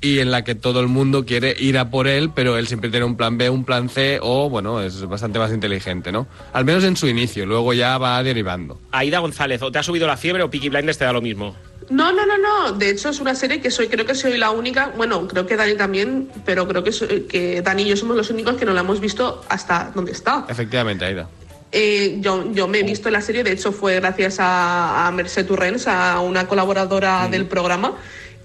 [0.00, 2.90] y en la que todo el mundo quiere ir a por él, pero él siempre
[2.90, 6.28] tiene un plan B, un plan C o, bueno, es bastante más inteligente, ¿no?
[6.52, 8.78] Al menos en su inicio, luego ya va derivando.
[8.92, 11.56] Aida González, o te ha subido la fiebre o Peaky Blinders te da lo mismo.
[11.88, 12.72] No, no, no, no.
[12.72, 14.92] De hecho, es una serie que soy, creo que soy la única.
[14.96, 18.28] Bueno, creo que Dani también, pero creo que, soy- que Dani y yo somos los
[18.30, 20.46] únicos que no la hemos visto hasta donde está.
[20.48, 21.28] Efectivamente, Aida.
[21.72, 25.86] Eh, yo, yo me he visto la serie, de hecho, fue gracias a, a Turrens,
[25.86, 27.94] a una colaboradora del programa.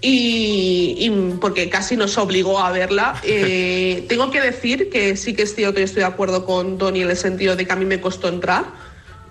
[0.04, 3.14] Y, y porque casi nos obligó a verla.
[3.24, 7.02] Eh, tengo que decir que sí que es cierto, yo estoy de acuerdo con Tony
[7.02, 8.64] en el sentido de que a mí me costó entrar.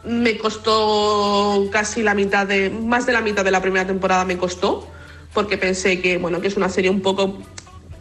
[0.04, 4.38] Me costó casi la mitad de, más de la mitad de la primera temporada me
[4.38, 4.88] costó,
[5.34, 7.38] porque pensé que, bueno, que es una serie un poco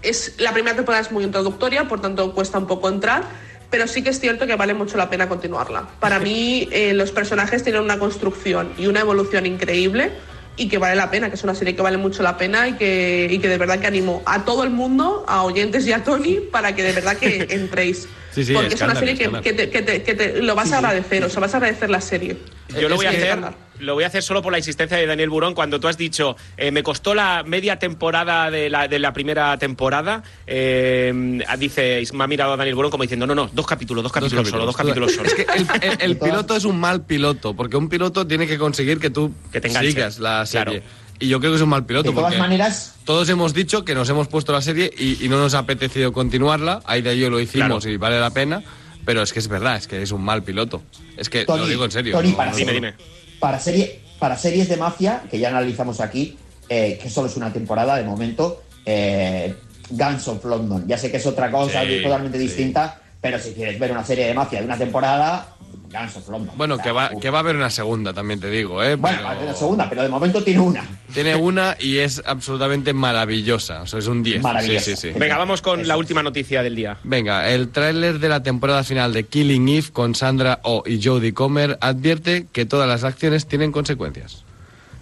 [0.03, 3.25] es, la primera temporada es muy introductoria, por tanto cuesta un poco entrar,
[3.71, 5.89] pero sí que es cierto que vale mucho la pena continuarla.
[6.01, 10.11] Para mí eh, los personajes tienen una construcción y una evolución increíble
[10.57, 12.75] y que vale la pena, que es una serie que vale mucho la pena y
[12.75, 16.03] que, y que de verdad que animo a todo el mundo, a oyentes y a
[16.03, 18.09] Tony, para que de verdad que entréis.
[18.33, 20.71] Sí, sí, Porque es una serie que, que te, que te- que te- lo vas
[20.73, 22.37] a agradecer, o sea, vas a agradecer la serie.
[22.81, 23.39] Yo lo voy a que- hacer,
[23.81, 25.55] lo voy a hacer solo por la insistencia de Daniel Burón.
[25.55, 29.57] Cuando tú has dicho, eh, me costó la media temporada de la, de la primera
[29.59, 31.13] temporada, eh,
[31.59, 34.49] dice, me ha mirado a Daniel Burón como diciendo, no, no, dos capítulos, dos capítulos,
[34.49, 35.29] solo, dos capítulos solo.
[35.29, 38.59] Es que el, el- el piloto es un mal piloto, porque un piloto tiene que
[38.59, 39.91] conseguir que tú te enganche.
[39.91, 40.73] sigas la Claro.
[41.21, 42.11] Y yo creo que es un mal piloto.
[42.11, 45.39] De todas maneras- Todos hemos dicho que nos hemos puesto la serie y, y no
[45.39, 46.81] nos ha apetecido continuarla.
[46.87, 48.63] Ahí de yo lo hicimos y vale la pena.
[49.05, 50.83] Pero es que es verdad, es que es un mal piloto.
[51.17, 52.13] Es que Tony, lo digo en serio.
[52.17, 52.95] Tony, no- para, no- serie-
[53.39, 56.37] Para, serie, para series de mafia, que ya analizamos aquí,
[56.69, 59.55] eh, que solo es una temporada de momento, eh,
[59.89, 60.85] Guns of London.
[60.87, 62.45] Ya sé que es otra cosa Sí, totalmente sí.
[62.45, 65.55] distinta, pero si quieres ver una serie de mafia de una temporada,
[65.93, 66.55] Guns of London.
[66.57, 68.95] Bueno, que va, que va a haber una segunda, también te digo, ¿eh?
[68.95, 70.85] Bueno, Pero- la segunda, pero de momento tiene una.
[71.13, 73.83] Tiene una y es absolutamente maravillosa.
[73.83, 74.41] O sea, es un 10.
[74.43, 74.85] Maravillosa.
[74.85, 75.19] Sí, sí, sí.
[75.19, 76.97] Venga, vamos con la última noticia del día.
[77.03, 81.35] Venga, el tráiler de la temporada final de Killing Eve con Sandra Oh y Jodie
[81.35, 84.45] Comer advierte que todas las acciones tienen consecuencias.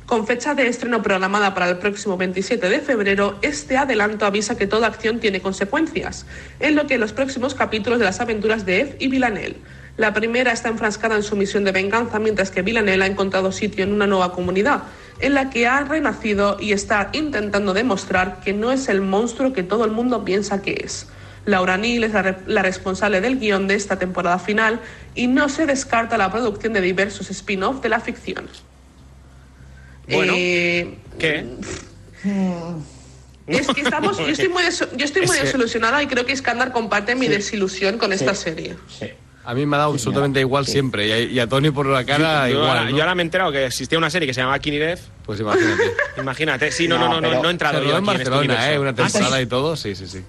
[0.09, 4.67] Con fecha de estreno programada para el próximo 27 de febrero, este adelanto avisa que
[4.67, 6.25] toda acción tiene consecuencias,
[6.61, 9.57] en lo que los próximos capítulos de las aventuras de Eve y Villanelle.
[9.99, 13.85] La primera está enfrascada en su misión de venganza, mientras que Villanelle ha encontrado sitio
[13.85, 14.85] en una nueva comunidad,
[15.21, 19.63] en la que ha renacido y está intentando demostrar que no es el monstruo que
[19.63, 21.07] todo el mundo piensa que es.
[21.45, 24.81] Laura Neal es la, la responsable del guion de esta temporada final
[25.15, 28.49] y no se descarta la producción de diversos spin-off de la ficción.
[30.11, 31.45] Bueno, Eh, ¿Qué?
[33.47, 36.25] es que estamos, yo estoy muy, deso- yo estoy muy Es que- desilusionada y creo
[36.27, 38.45] que Iskandar comparte mi desilusión con esta Sí.
[38.45, 38.77] serie.
[39.45, 41.09] A mí me ha dado absolutamente igual siempre.
[41.09, 42.69] Y a, y a Tony por la cara yo, igual.
[42.69, 42.91] ahora, ¿no?
[42.91, 44.99] yo ahora me he enterado que existía una serie que se llamaba Killing Eve.
[45.25, 45.83] Pues imagínate.
[46.19, 46.71] Imagínate.
[46.73, 48.71] Sí, no, no, no, no, pero- no he entrado yo en este Barcelona, universo.
[48.73, 48.79] ¿eh?
[48.79, 49.13] Una Ah, sí.
[49.15, 49.77] temporada y todo.
[49.77, 50.21] Sí, sí, sí.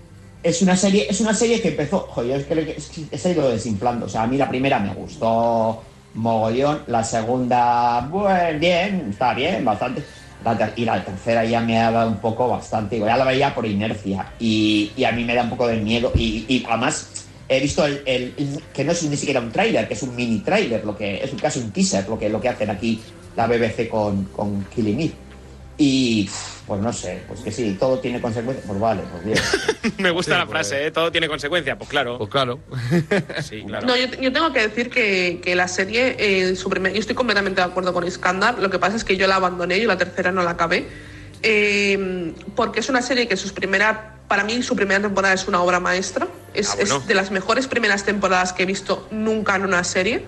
[0.41, 3.27] Es una serie, es una serie que empezó, joder, yo creo que es que se
[3.27, 4.05] ha ido desinflando.
[4.05, 9.63] O sea, a mí la primera me gustó mogollón, la segunda, bueno, bien, está bien,
[9.63, 10.03] bastante.
[10.43, 13.65] La y la tercera ya me ha dado un poco bastante, ya la veía por
[13.65, 16.13] inercia y, y a mí me da un poco de miedo.
[16.15, 19.85] Y, y además he visto el, el- el- que no es ni siquiera un tráiler,
[19.87, 22.47] que es un mini tráiler, lo que es casi un teaser, lo que, lo que
[22.47, 23.01] hacen aquí
[23.35, 25.13] la BBC con, con Killing Eve.
[25.81, 26.29] Y
[26.67, 29.93] pues no sé, pues que sí, todo tiene consecuencias, pues vale, pues bien.
[29.97, 30.91] Me gusta Sí, la pues- frase, ¿eh?
[30.91, 31.77] Todo tiene consecuencia.
[31.77, 32.17] Pues claro.
[32.17, 32.59] Pues claro.
[33.41, 33.87] Sí, claro.
[33.87, 37.15] No, yo, yo tengo que decir que, que la serie, eh, su primer- yo estoy
[37.15, 39.97] completamente de acuerdo con Iskandar, lo que pasa es que yo la abandoné y la
[39.97, 40.85] tercera no la acabé,
[41.43, 45.61] eh, porque es una serie que sus primera, para mí su primera temporada es una
[45.61, 46.97] obra maestra, es, Ah, bueno.
[46.97, 50.25] es de las mejores primeras temporadas que he visto nunca en una serie.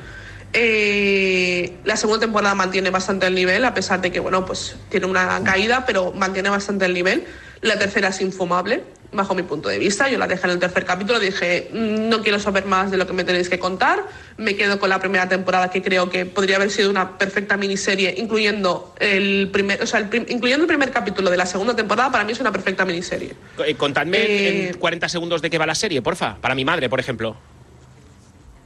[0.53, 5.05] Eh, la segunda temporada mantiene bastante el nivel, a pesar de que, bueno, pues tiene
[5.05, 7.23] una caída, pero mantiene bastante el nivel.
[7.61, 8.83] La tercera es infumable,
[9.13, 10.09] bajo mi punto de vista.
[10.09, 13.05] Yo la dejé en el tercer capítulo, dije, "Mm, no quiero saber más de lo
[13.05, 14.03] que me tenéis que contar.
[14.37, 18.15] Me quedo con la primera temporada, que creo que podría haber sido una perfecta miniserie,
[18.17, 22.11] incluyendo el primer, o sea, el prim- incluyendo el primer capítulo de la segunda temporada,
[22.11, 23.35] para mí es una perfecta miniserie.
[23.65, 26.37] Eh, Contadme Eh, en 40 segundos de qué va la serie, porfa.
[26.41, 27.37] Para mi madre, por ejemplo.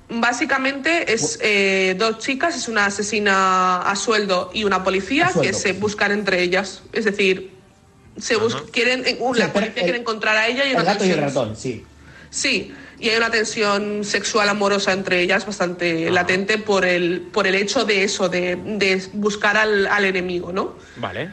[0.08, 5.74] Básicamente es eh, dos chicas, es una asesina a sueldo y una policía que se
[5.74, 6.84] buscan entre ellas.
[6.94, 7.52] Es decir,
[8.18, 11.06] se bus- quieren, eh, la policía el- quiere encontrar a ella y El una gato
[11.06, 11.84] y el ratón, sí.
[12.30, 17.56] Sí, y hay una tensión sexual amorosa entre ellas bastante latente por el, por el
[17.56, 20.76] hecho de eso, de, de buscar al, al enemigo, ¿no?
[20.98, 21.32] Vale.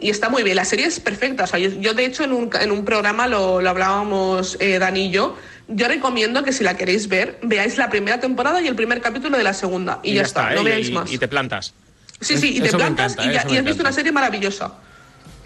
[0.00, 1.44] Y está muy bien, la serie es perfecta.
[1.44, 4.78] O sea, yo, yo, de hecho en un, en un programa lo, lo hablábamos eh,
[4.78, 5.36] Dani y yo.
[5.68, 9.36] Yo recomiendo que si la queréis ver, veáis la primera temporada y el primer capítulo
[9.36, 10.00] de la segunda.
[10.02, 10.56] Y, ya, está, ¿eh?
[10.56, 11.12] no veáis y- más.
[11.12, 11.74] Y te plantas.
[12.20, 14.72] Sí, sí, y te Eso plantas encanta, y, ya- y has visto una serie maravillosa.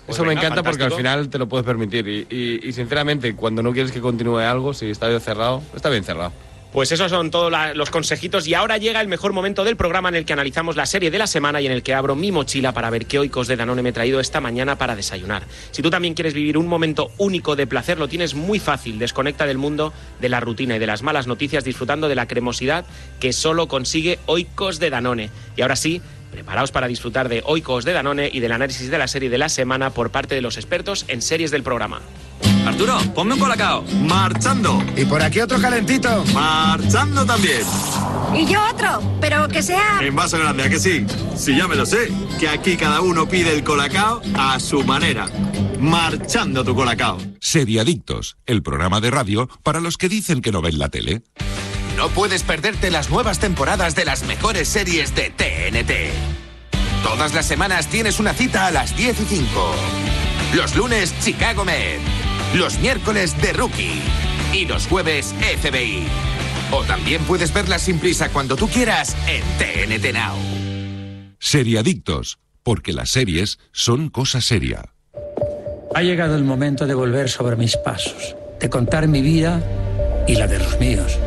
[0.07, 2.07] Pues Eso me encanta porque al final te lo puedes permitir.
[2.09, 5.89] Y, y- y, sinceramente, cuando no quieres que continúe algo, si está bien cerrado, está
[5.91, 6.33] bien cerrado.
[6.73, 10.15] Pues esos son todos los consejitos y ahora llega el mejor momento del programa en
[10.15, 12.73] el que analizamos la serie de la semana y en el que abro mi mochila
[12.73, 15.43] para ver qué oicos de Danone me he traído esta mañana para desayunar.
[15.71, 18.99] Si tú también quieres vivir un momento único de placer, lo tienes muy fácil.
[18.99, 22.87] Desconecta del mundo, de la rutina y de las malas noticias disfrutando de la cremosidad
[23.21, 25.29] que solo consigue oicos de Danone.
[25.59, 29.09] Y ahora sí, preparaos para disfrutar de oicos de Danone y del análisis de la
[29.09, 32.01] serie de la semana por parte de los expertos en series del programa.
[32.67, 33.85] Arturo, ponme un colacao.
[34.03, 34.83] Marchando.
[34.97, 36.25] Y por aquí otro calentito.
[36.33, 37.63] Marchando también.
[38.35, 39.99] Y yo otro, pero que sea...
[40.01, 41.05] En vaso grande, ¿a que sí?
[41.37, 45.27] Si ya me lo sé, que aquí cada uno pide el colacao a su manera.
[45.81, 47.19] Marchando tu colacao.
[47.41, 51.23] Seriadictos, el programa de radio para los que dicen que no ven la tele.
[51.97, 55.93] No puedes perderte las nuevas temporadas de las mejores series de TNT.
[57.03, 59.75] Todas las semanas tienes una cita a las 10 y 5.
[60.55, 61.99] Los lunes, Chicago Med.
[62.55, 64.03] Los miércoles, The Rookie.
[64.53, 66.07] Y los jueves, FBI.
[66.71, 70.37] O también puedes verla sin prisa cuando tú quieras en TNT Now.
[71.39, 74.93] Seriadictos, porque las series son cosa seria.
[75.95, 79.63] Ha llegado el momento de volver sobre mis pasos, de contar mi vida
[80.27, 81.19] y la de los míos.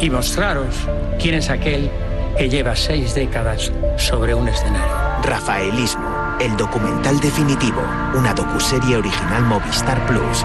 [0.00, 0.74] Y mostraros
[1.20, 1.90] quién es aquel
[2.38, 4.94] que lleva seis décadas sobre un escenario.
[5.22, 6.08] Rafaelismo,
[6.40, 7.82] el documental definitivo,
[8.14, 10.44] una docuserie original Movistar Plus.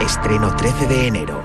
[0.00, 1.44] Estreno 13 de enero.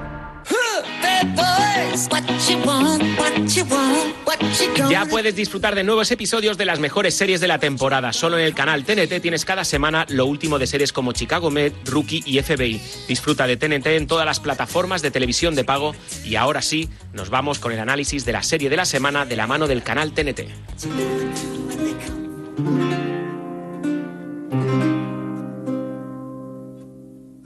[4.90, 8.14] Ya puedes disfrutar de nuevos episodios de las mejores series de la temporada.
[8.14, 11.74] Solo en el canal TNT tienes cada semana lo último de series como Chicago Med,
[11.86, 12.82] Rookie y FBI.
[13.08, 17.30] Disfruta de TNT en todas las plataformas de televisión de pago y ahora sí, nos
[17.30, 20.14] vamos con el análisis de la serie de la semana de la mano del canal
[20.14, 20.42] TNT.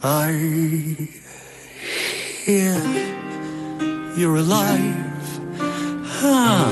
[0.04, 1.10] I
[2.46, 2.76] hear
[4.16, 4.96] you're alive.
[6.22, 6.68] Ah,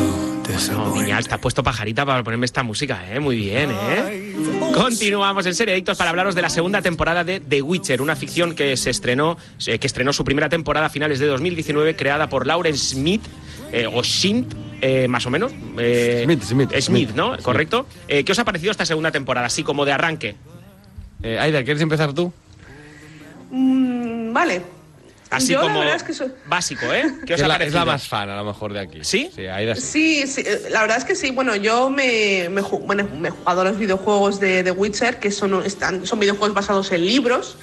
[0.72, 3.20] No, Viñal, te has puesto pajarita para ponerme esta música, ¿eh?
[3.20, 4.36] Muy bien, ¿eh?
[4.74, 8.78] Continuamos en Serie para hablaros de la segunda temporada de The Witcher, una ficción que
[8.78, 12.78] se estrenó, eh, que estrenó su primera temporada a finales de 2019, creada por Lauren
[12.78, 13.24] Smith,
[13.72, 15.52] eh, o Shint, eh, más o menos.
[15.80, 17.10] Eh, Smith, Smith, Smith, Smith.
[17.16, 17.38] ¿no?
[17.40, 17.88] Correcto.
[18.08, 20.36] Eh, ¿Qué os ha parecido esta segunda temporada, así como de arranque?
[21.24, 22.32] Eh, Aida, ¿quieres empezar tú?
[23.50, 24.62] Mm, vale.
[25.30, 27.04] Así Yo la como verdad es que soy- básico, ¿eh?
[27.26, 29.00] ¿Qué os es, la, es la más fan, a lo mejor, de aquí.
[29.04, 29.30] ¿Sí?
[29.36, 29.82] Sí, Aida sí.
[29.82, 31.32] Sí, sí, la verdad es que sí.
[31.32, 35.32] Bueno, yo me, me, bueno, me he jugado a los videojuegos de The Witcher, que
[35.32, 37.58] son, están, son videojuegos basados en libros.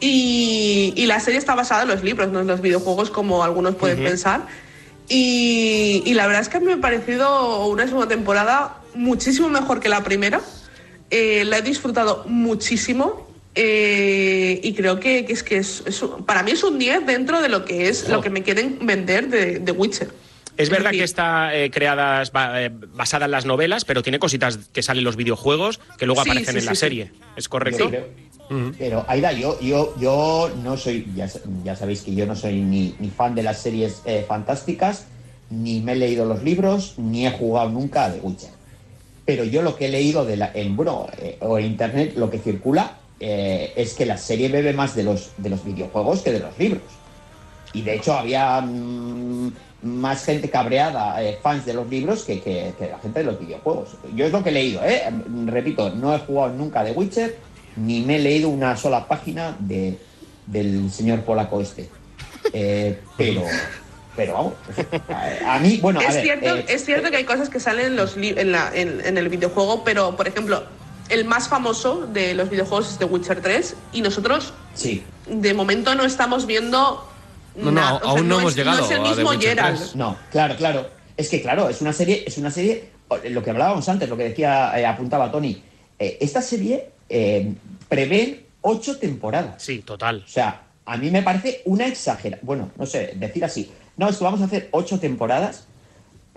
[0.00, 3.74] Y, y la serie está basada en los libros, no en los videojuegos, como algunos
[3.74, 4.42] pueden pensar.
[5.08, 9.48] Y, y la verdad es que a mí me ha parecido una segunda temporada muchísimo
[9.48, 10.40] mejor que la primera.
[11.10, 13.26] Eh, la he disfrutado muchísimo.
[13.60, 15.82] Eh, y creo que, que es que es,
[16.26, 19.28] para mí es un 10 dentro de lo que es lo que me quieren vender
[19.28, 20.08] de, de Witcher.
[20.56, 22.22] Es verdad que está eh, creada,
[22.56, 26.22] eh, basada en las novelas, pero tiene cositas que salen en los videojuegos que luego
[26.22, 27.12] Sí, aparecen sí, en la sí, serie.
[27.36, 27.84] ¿Es correcto?
[27.84, 31.28] Yo creo- Pero Aida, yo, yo, yo no soy, ya,
[31.64, 35.06] ya sabéis que yo no soy ni, ni fan de las series eh, fantásticas,
[35.50, 38.50] ni me he leído los libros, ni he jugado nunca a The Witcher.
[39.26, 42.30] Pero yo lo que he leído de la, en, bueno, eh, o en internet, lo
[42.30, 46.32] que circula eh, es que la serie bebe más de los, de los videojuegos que
[46.32, 46.82] de los libros.
[47.72, 49.52] Y de hecho había mm,
[49.82, 53.38] más gente cabreada, eh, fans de los libros, que, que- que la gente de los
[53.38, 53.90] videojuegos.
[54.14, 55.02] Yo es lo que he leído, ¿eh?
[55.46, 57.36] Repito, no he jugado nunca de Witcher,
[57.76, 59.98] ni me he leído una sola página de,
[60.46, 61.88] del señor polaco este.
[62.52, 63.42] Eh, pero,
[64.16, 64.52] pero vamos,
[65.46, 67.86] a, mí, bueno, a es, ver, cierto, eh, es cierto que hay cosas que salen
[67.86, 70.62] en, los en, la- en- en el videojuego, pero por ejemplo,
[71.08, 75.02] el más famoso de los videojuegos es The Witcher 3 y nosotros sí.
[75.26, 77.04] de momento no estamos viendo.
[77.56, 79.76] No, no, nada, o sea, aún no es- hemos llegado es el mismo Geralt.
[79.78, 79.96] 3.
[79.96, 80.88] No, claro, claro.
[81.16, 82.90] Es que claro, es una serie, es una serie,
[83.30, 85.62] lo que hablábamos antes, lo que decía, eh, apuntaba Tony.
[85.98, 87.54] eh, esta serie eh,
[87.88, 89.62] prevé ocho temporadas.
[89.62, 90.22] Sí, total.
[90.24, 92.46] O sea, a mí me parece una exageración.
[92.46, 93.70] Bueno, no sé, decir así.
[93.96, 95.66] No, es que vamos a hacer ocho temporadas.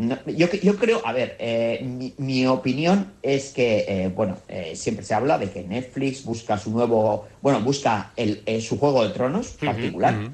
[0.01, 4.73] No, yo, yo creo, a ver, eh, mi, mi opinión es que, eh, bueno, eh,
[4.75, 9.13] siempre se habla de que Netflix busca su nuevo, bueno, busca el, su juego de
[9.13, 10.31] tronos particular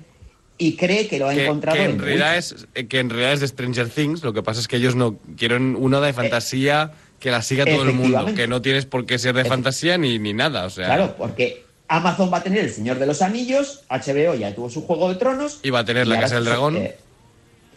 [0.57, 3.33] y cree que lo ha Que, encontrado que en en realidad es, que en realidad
[3.33, 6.93] es de Stranger Things, lo que pasa es que ellos no quieren una de fantasía
[7.19, 10.17] que la siga todo el mundo, que no tienes por qué ser de fantasía ni,
[10.17, 10.85] ni nada, o sea...
[10.85, 14.81] Claro, porque Amazon va a tener El Señor de los Anillos, HBO ya tuvo su
[14.85, 15.59] Juego de Tronos.
[15.63, 16.77] Y va a tener La Casa del Dragón.
[16.77, 16.95] eh,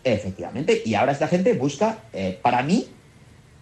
[0.05, 2.87] efectivamente, y ahora esta gente busca, eh, para mí,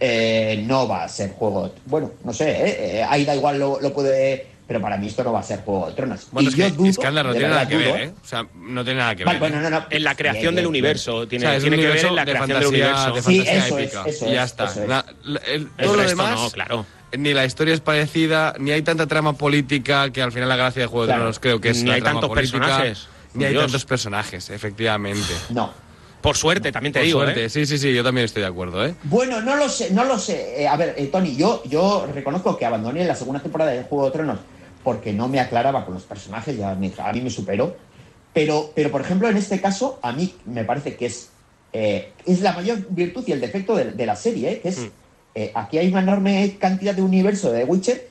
[0.00, 3.80] eh, no va a ser Juego de Bueno, no sé, eh, eh, Aida igual lo,
[3.80, 4.46] lo puede...
[4.68, 6.26] Pero para mí esto no va a ser Juego de Tronos.
[6.30, 8.12] Bueno, y es yo que dudo, Iskandar no tiene nada que ver, ¿eh?
[8.22, 9.50] O sea, no tiene nada que Vale, ver.
[9.50, 9.86] bueno, no, no.
[9.88, 11.26] En la creación Bien, del universo.
[11.26, 13.14] Tiene, O sea, es tiene un que ver en la de creación del fantasía, universo.
[13.14, 14.02] de Sí, fantasía eso es, épica.
[14.10, 14.64] eso ya es, está.
[14.66, 14.88] eso es.
[14.88, 16.86] Na- el- El todo lo demás, no, claro.
[17.16, 20.82] ni la historia es parecida, ni hay tanta trama política, que al final la gracia
[20.82, 21.14] de Juego de.
[21.14, 23.08] Tronos creo que es Ni la hay trama tantos política, personajes.
[23.32, 25.32] Ni hay tantos personajes, efectivamente.
[25.48, 25.72] No.
[26.20, 27.48] Por suerte, también te Por digo, suerte, ¿eh?
[27.48, 28.94] sí, sí, sí, yo también estoy de acuerdo, ¿eh?
[29.04, 30.62] Bueno, no lo sé, no lo sé.
[30.62, 34.06] Eh, a ver, eh, Tony, yo, yo reconozco que abandoné la segunda temporada de Juego
[34.06, 34.40] de Tronos
[34.82, 37.76] porque no me aclaraba con los personajes, ya me- a mí me superó.
[38.32, 41.30] Pero, pero, por ejemplo, en este caso, a mí me parece que es,
[41.72, 44.60] eh, es la mayor virtud y el defecto de, de la serie, ¿eh?
[44.60, 44.78] que es,
[45.34, 48.08] eh, aquí hay una enorme cantidad de universo de The Witcher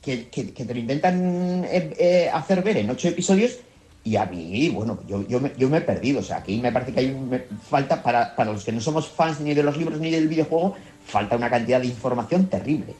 [0.00, 3.58] que, que- que te lo intentan eh, eh, hacer ver en ocho episodios
[4.04, 6.20] y a mí, bueno, yo, yo, me, yo me he perdido.
[6.20, 8.80] O sea, aquí me parece que hay un- me- falta, para, para los que no
[8.80, 10.74] somos fans ni de los libros ni del videojuego,
[11.06, 12.94] falta una cantidad de información terrible.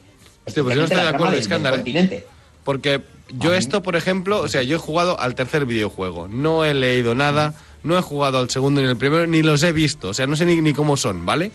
[0.45, 1.69] Hostia, pues yo no estoy de acuerdo, del ¿eh?
[1.71, 2.27] continente.
[2.63, 3.01] Porque
[3.37, 7.13] yo esto, por ejemplo, o sea, yo he jugado al tercer videojuego, no he leído
[7.15, 10.27] nada, no he jugado al segundo ni al primero, ni los he visto, o sea,
[10.27, 11.51] no sé ni, ni cómo son, ¿vale?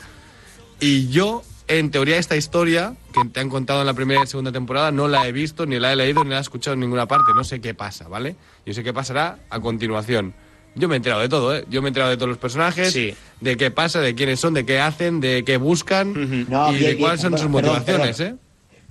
[0.81, 4.53] Y yo, en teoría, esta historia que te han contado en la primera y segunda
[4.53, 7.07] temporada no la he visto, ni la he leído, ni la he escuchado en ninguna
[7.07, 8.37] parte, no sé qué pasa, ¿vale?
[8.65, 10.35] Yo sé qué pasará a continuación.
[10.75, 11.65] Yo me he enterado de todo, ¿eh?
[11.69, 14.65] Yo me he enterado de todos los personajes, de qué pasa, de quiénes son, de
[14.65, 18.17] qué hacen, de qué buscan No, y bien, de bien, cuáles son sus perdón, motivaciones,
[18.17, 18.35] perdón.
[18.37, 18.39] ¿eh?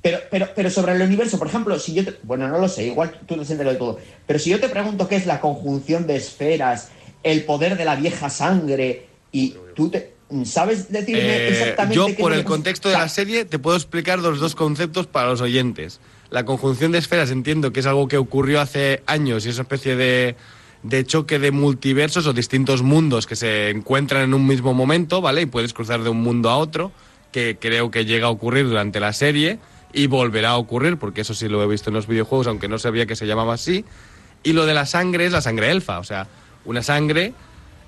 [0.02, 2.86] Pero, pero, pero sobre el universo, por ejemplo, si yo te- bueno, no lo sé,
[2.88, 5.40] igual tú no has enterado de todo, pero si yo te pregunto qué es la
[5.42, 6.90] conjunción de esferas,
[7.24, 10.14] el poder de la vieja sangre, y tú te,
[10.46, 14.20] ¿sabes decirme Eh, exactamente yo, qué por el contexto de la serie, te puedo explicar
[14.20, 16.00] los dos conceptos para los oyentes.
[16.30, 19.64] La conjunción de esferas entiendo que es algo que ocurrió hace años y es una
[19.64, 20.36] especie de,
[20.84, 25.42] de choque de multiversos o distintos mundos que se encuentran en un mismo momento, ¿vale?
[25.42, 26.92] Y puedes cruzar de un mundo a otro,
[27.32, 29.60] que creo que llega a ocurrir durante la serie
[29.94, 32.78] y volverá a ocurrir, porque eso sí lo he visto en los videojuegos, aunque no
[32.78, 33.86] sabía que se llamaba así.
[34.44, 36.28] Y lo de la sangre es la sangre elfa, o sea,
[36.66, 37.34] una sangre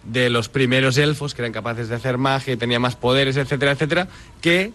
[0.03, 3.71] de los primeros elfos que eran capaces de hacer magia y tenían más poderes, etcétera,
[3.73, 4.07] etcétera,
[4.41, 4.71] que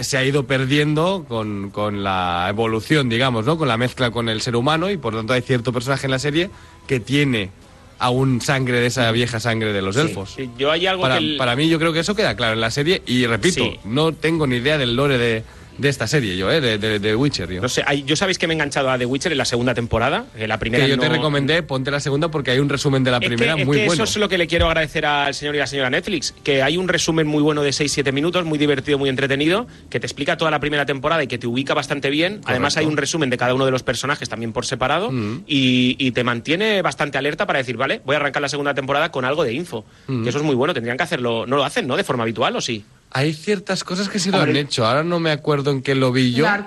[0.00, 3.56] se ha ido perdiendo con, con la evolución, digamos, ¿no?
[3.56, 6.10] Con la mezcla con el ser humano y por lo tanto hay cierto personaje en
[6.10, 6.50] la serie
[6.86, 7.50] que tiene
[7.98, 10.02] aún sangre de esa vieja sangre de los Sí.
[10.02, 10.34] elfos.
[10.36, 11.24] Sí, Yo hay algo Para, que...
[11.32, 13.80] el- para mí yo creo que eso queda claro en la serie y repito, Sí.
[13.84, 15.44] no tengo ni idea del lore de,
[15.78, 16.60] de esta serie yo, ¿eh?
[16.60, 17.60] De, de, de Witcher, yo.
[17.60, 19.74] No sé, hay- yo sabéis que me he enganchado a The Witcher en la segunda
[19.74, 23.04] temporada, que la primera que yo te recomendé, ponte la segunda porque hay un resumen
[23.04, 24.04] de la Es que- primera es muy que bueno.
[24.04, 26.76] Eso es lo que le quiero agradecer al señor y la señora Netflix, que hay
[26.76, 30.50] un resumen muy bueno de 6-7 minutos, muy divertido, muy entretenido, que te explica toda
[30.50, 32.40] la primera temporada y que te ubica bastante bien.
[32.46, 35.44] Además hay un resumen de cada uno de los personajes también por separado Mm.
[35.46, 39.10] y, y te mantiene bastante alerta para decir, vale, voy a arrancar la segunda temporada
[39.10, 39.84] con algo de info.
[40.06, 40.22] Mm.
[40.22, 41.96] Que eso es muy bueno, tendrían que hacerlo, no lo hacen, ¿no?
[41.96, 42.84] De forma habitual o sí.
[43.16, 44.86] Hay ciertas cosas que sí lo han hecho.
[44.86, 46.44] Ahora no me acuerdo en qué lo vi yo.
[46.44, 46.66] Dark.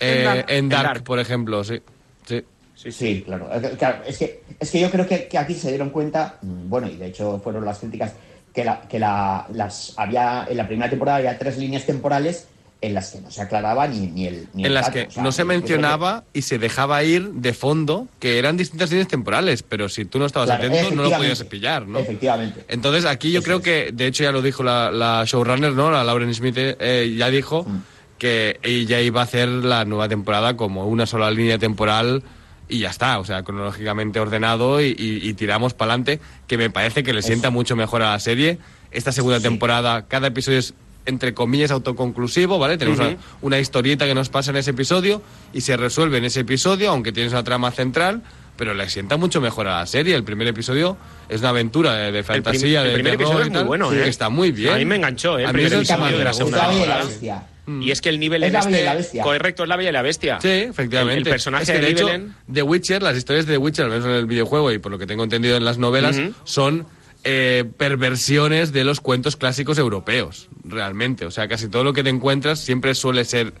[0.00, 0.38] Eh, En Dark.
[0.38, 1.04] en Dark, En Dark.
[1.04, 1.82] por ejemplo, sí.
[2.26, 2.42] sí.
[2.90, 3.50] Sí, claro.
[3.52, 6.70] Eh, claro, es, que, es que yo creo que, que aquí se dieron cuenta, mm,
[6.70, 8.14] bueno, y de hecho fueron las críticas,
[8.54, 12.46] que, la, que la, las había en la primera temporada había tres líneas temporales
[12.80, 14.48] en las que no se aclaraba ni, ni el.
[14.52, 14.94] Ni el En las dato.
[14.94, 18.38] que O sea, no se creo que- mencionaba y se dejaba ir de fondo que
[18.38, 21.86] eran distintas líneas temporales, pero si tú no estabas Claro, atento no lo podías pillar,
[21.86, 21.98] ¿no?
[22.00, 22.64] Efectivamente.
[22.68, 25.90] Entonces aquí yo creo que, de hecho ya lo dijo la, la showrunner, ¿no?
[25.90, 27.82] La Lauren Smith eh, eh, ya dijo Mm.
[28.18, 32.22] que ella iba a hacer la nueva temporada como una sola línea temporal
[32.68, 36.70] y ya está, o sea, cronológicamente ordenado y, y- y tiramos para adelante, que me
[36.70, 38.58] parece que le sienta mucho mejor a la serie.
[38.90, 40.72] Esta segunda temporada, cada episodio es
[41.06, 42.78] entre comillas autoconclusivo, ¿vale?
[42.78, 46.40] Tenemos una, una historieta que nos pasa en ese episodio y se resuelve en ese
[46.40, 48.22] episodio, aunque tienes una trama central,
[48.56, 50.14] pero le sienta mucho mejor a la serie.
[50.14, 50.96] El primer episodio
[51.28, 53.50] es una aventura de, de El, prim- fantasía, el de primer terror episodio y es
[53.50, 54.08] muy tal, bueno, que ¿eh?
[54.08, 54.74] está muy bien.
[54.74, 55.42] A mí me enganchó, ¿eh?
[55.42, 57.08] El A mí primer el episodio de la segunda Es la Bella y la temporada.
[57.10, 57.46] Bestia.
[57.66, 58.84] Y es que el nivel Es la este...
[58.84, 59.22] la Bestia.
[59.22, 60.38] Correcto, es la Bella y la Bestia.
[60.40, 61.20] Sí, efectivamente.
[61.22, 62.08] El, el personaje Es que, de de hecho,
[62.52, 64.98] The Witcher, las historias de The Witcher, al menos en el videojuego y por lo
[64.98, 66.86] que tengo entendido en las novelas, son
[67.24, 71.24] eh, perversiones de los cuentos clásicos europeos, realmente.
[71.26, 73.52] O sea, casi todo lo que te encuentras siempre suele ser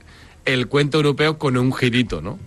[0.44, 2.38] el cuento europeo con un girito, ¿no?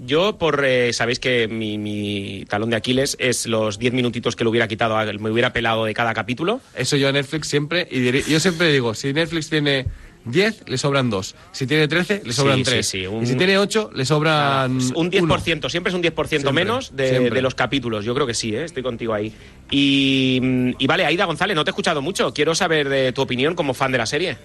[0.00, 4.44] Yo, por eh, sabéis que mi, mi talón de Aquiles es los 10 minutitos que
[4.44, 6.60] le hubiera quitado, me hubiera pelado de cada capítulo.
[6.76, 9.86] Eso yo a Netflix siempre, y diré- yo siempre digo, si Netflix tiene
[10.30, 11.34] 10, le sobran 2.
[11.52, 12.86] Si tiene 13, le sobran Sí, sí, 3.
[12.88, 16.52] sí, un- Y si tiene 8, le sobran Un 10%, siempre es un 10% Siempre,
[16.64, 18.04] menos de los capítulos.
[18.04, 18.64] Yo creo que sí, ¿eh?
[18.64, 19.32] estoy contigo ahí.
[19.70, 22.32] Y, mm, y vale, Aida González, no te he escuchado mucho.
[22.32, 24.36] Quiero saber de tu opinión como fan de la serie.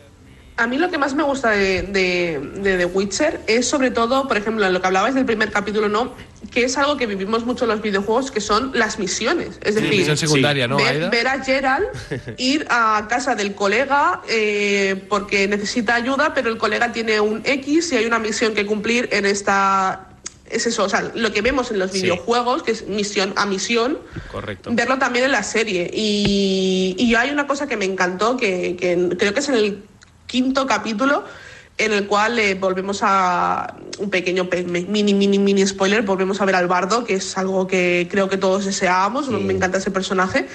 [0.56, 4.28] A mí lo que más me gusta de, de, de The Witcher es sobre todo,
[4.28, 6.14] por ejemplo, lo que hablabais del primer capítulo, ¿no?
[6.52, 9.58] Que es algo que vivimos mucho en los videojuegos, que son las misiones.
[9.64, 11.86] Es Sí, decir, misión secundaria, ¿no, ver, a Gerald
[12.38, 17.92] ir a casa del colega eh, porque necesita ayuda, pero el colega tiene un X
[17.92, 20.10] y hay una misión que cumplir en esta...
[20.52, 22.04] Es eso, o sea, lo que vemos en los Sí.
[22.04, 23.98] videojuegos, que es misión a misión,
[24.32, 24.70] Correcto.
[24.74, 25.90] verlo también en la serie.
[25.92, 29.84] Y, y hay una cosa que me encantó, que, que creo que es en el
[30.34, 31.24] quinto capítulo,
[31.78, 34.50] en el cual eh, volvemos a un pequeño
[34.88, 38.38] mini, mini, mini spoiler, volvemos a ver al bardo, que es algo que creo que
[38.38, 40.48] todos deseábamos, me encanta ese personaje,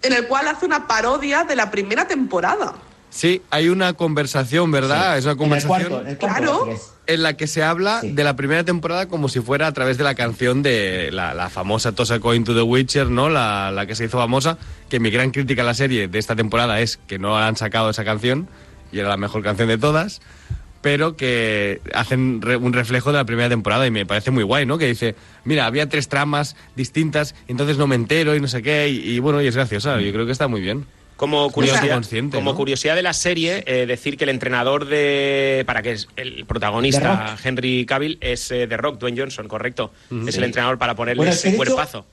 [0.00, 2.72] en el cual hace una parodia de la primera temporada.
[3.10, 5.18] Sí, hay una conversación, ¿verdad?
[5.18, 6.78] Es una En el conversación cuarto, en el cuarto, Claro.
[7.06, 10.04] en la que se habla de la primera temporada como si fuera a través de
[10.04, 13.28] la canción de la, la famosa Toss a Coin to the Witcher, ¿no?
[13.28, 14.56] La, la que se hizo famosa,
[14.88, 17.90] que mi gran crítica a la serie de esta temporada es que no han sacado
[17.90, 18.48] esa canción,
[18.92, 20.20] y era la mejor canción de todas,
[20.80, 24.66] pero que hacen re- un reflejo de la primera temporada y me parece muy guay,
[24.66, 24.78] ¿no?
[24.78, 25.14] Que dice,
[25.44, 29.18] mira, había tres tramas distintas, entonces no me entero y no sé qué, y, y
[29.20, 30.84] bueno, y es graciosa, yo creo que está muy bien.
[31.16, 32.56] Como curiosidad, consciente, como ¿no?
[32.56, 35.62] curiosidad de la serie, eh, decir que el entrenador de.
[35.66, 37.36] para que es el protagonista.
[37.44, 39.92] Henry Cavill, es eh, The Rock, Dwayne Johnson, correcto.
[40.26, 40.38] Es Sí.
[40.38, 42.06] el entrenador para ponerle Bueno, es ese de hecho- cuerpazo.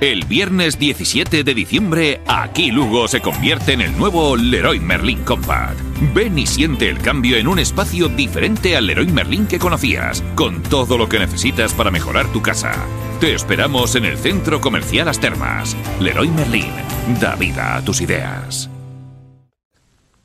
[0.00, 5.78] El viernes 17 de diciembre, aquí Lugo se convierte en el nuevo Leroy Merlin Compact.
[6.14, 10.62] Ven y siente el cambio en un espacio diferente al Leroy Merlin que conocías, con
[10.62, 12.72] todo lo que necesitas para mejorar tu casa.
[13.20, 15.76] Te esperamos en el Centro Comercial Las Termas.
[16.00, 16.72] Leroy Merlin,
[17.20, 18.70] da vida a tus ideas.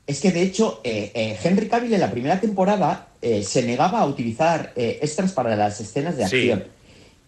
[0.06, 4.00] Es que de hecho, eh, eh, Henry Cavill en la primera temporada eh, se negaba
[4.00, 6.52] a utilizar eh, extras para las escenas de Sí.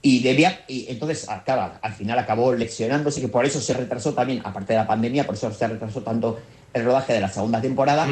[0.01, 4.41] Y debía, y entonces, claro, al final acabó lesionándose, que por eso se retrasó también,
[4.45, 6.39] aparte de la pandemia, por eso se retrasó tanto
[6.73, 8.07] el rodaje de la segunda temporada.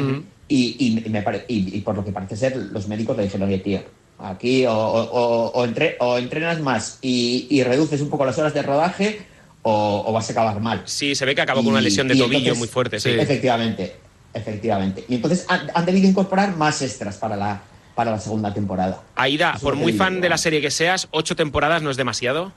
[0.49, 3.47] y, y me pare- y- y por lo que parece ser, los médicos le dijeron,
[3.49, 3.81] oye, tío,
[4.19, 9.21] aquí o, o- entre- o entrenas más y, reduces un poco las horas de rodaje
[9.61, 10.81] o, vas a acabar mal.
[10.85, 13.09] Sí, se ve que acabó con una lesión de tobillo entonces- muy fuerte, sí.
[13.11, 13.95] Efectivamente,
[14.33, 15.03] efectivamente.
[15.09, 17.61] Y entonces han, han debido incorporar más extras para la,
[17.97, 19.01] para la segunda temporada.
[19.15, 21.97] Aida, Eso por muy digo, fan de la serie que seas, ocho temporadas no es
[21.97, 22.53] demasiado.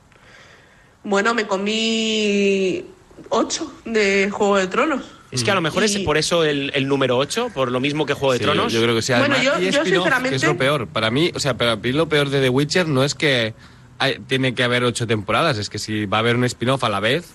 [1.02, 2.84] Bueno, me comí
[3.30, 5.00] ocho de Juego de Tronos.
[5.30, 7.80] Es que a lo mejor es Y- por eso el, el número 8, por lo
[7.80, 8.70] mismo que Juego de Sí, Tronos.
[8.70, 9.14] Yo creo que sí.
[9.14, 10.86] Bueno, Además, yo- y yo spin-off, sinceramente- que es lo peor.
[10.88, 13.54] Para mí, o sea, para mí lo peor de The Witcher no es que
[13.98, 16.90] hay- tiene que haber ocho temporadas, es que si va a haber un spin-off a
[16.90, 17.30] la vez,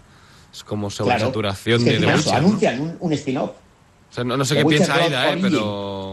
[0.54, 2.32] es como sobresaturación Es que de The Witcher.
[2.34, 2.38] ¿no?
[2.38, 3.50] anuncian un, un spin-off.
[4.12, 6.05] O sea, no, no sé The qué Witcher piensa Aida, eh, pero...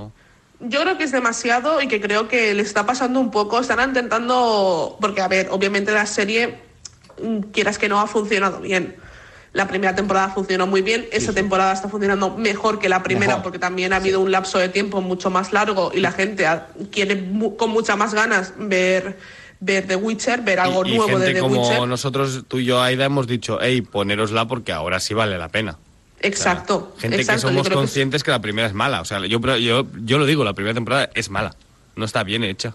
[0.62, 3.60] Yo creo que es demasiado y que creo que le está pasando un poco.
[3.60, 4.96] Están intentando.
[5.00, 6.58] Porque, a ver, obviamente la serie,
[7.22, 8.96] mm, quieras que no, ha funcionado bien.
[9.52, 11.06] La primera temporada funcionó muy bien.
[11.12, 13.42] Esta temporada está funcionando mejor que la primera Mejor.
[13.42, 16.46] porque también ha habido un lapso de tiempo mucho más largo y la gente
[16.90, 17.22] quiere
[17.58, 19.18] con muchas más ganas ver,
[19.60, 21.86] ver The Witcher, ver algo y, y nuevo de gente The como Witcher.
[21.86, 25.76] nosotros, tú y yo, Aida, hemos dicho, hey, ponérosla porque ahora sí vale la pena.
[26.22, 26.94] Exacto.
[26.98, 29.00] Gente exacto, que somos que conscientes que, la primera es mala.
[29.00, 31.54] O sea, yo, yo, yo lo digo, la primera temporada es mala.
[31.96, 32.74] No está bien hecha.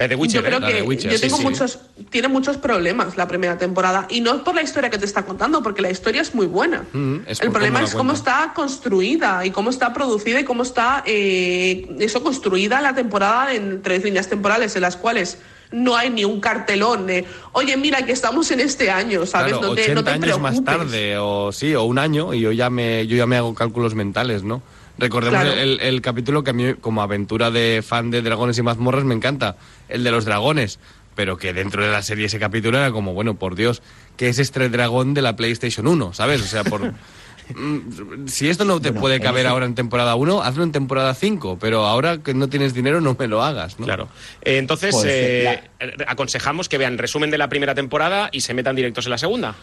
[0.00, 0.72] La de Witcher, yo creo ¿eh?
[0.72, 1.42] Que Witcher, yo sí, tengo sí.
[1.42, 1.78] muchos
[2.08, 5.62] tiene muchos problemas la primera temporada y no por la historia que te está contando
[5.62, 9.44] porque la historia es muy buena Mm, es el problema cómo es cómo está construida
[9.44, 14.28] y cómo está producida y cómo está eh, eso construida la temporada en tres líneas
[14.28, 15.36] temporales en las cuales
[15.72, 19.68] no hay ni un cartelón de oye mira que estamos en este año sabes Claro,
[19.68, 22.52] no te 80 no te años más tarde, o sí, o un año, y yo
[22.52, 24.62] ya me, yo ya me hago cálculos mentales, ¿no?
[24.98, 25.58] Recordemos Claro.
[25.58, 29.14] el, el capítulo que a mí, como aventura de fan de dragones y mazmorras, me
[29.14, 29.56] encanta,
[29.88, 30.78] el de los dragones.
[31.16, 33.82] Pero que dentro de la serie ese capítulo era como, bueno, por Dios,
[34.16, 36.40] que es este dragón de la PlayStation 1, ¿sabes?
[36.42, 36.92] O sea, por...
[37.54, 41.14] Mm, si esto no te Bueno, puede caber ahora en temporada 1, hazlo en temporada
[41.14, 43.86] 5, pero ahora que no tienes dinero no me lo hagas, ¿no?
[43.86, 44.08] Claro.
[44.42, 45.60] Eh, entonces, Pues, eh,
[46.06, 49.54] aconsejamos que vean resumen de la primera temporada y se metan directos en la segunda.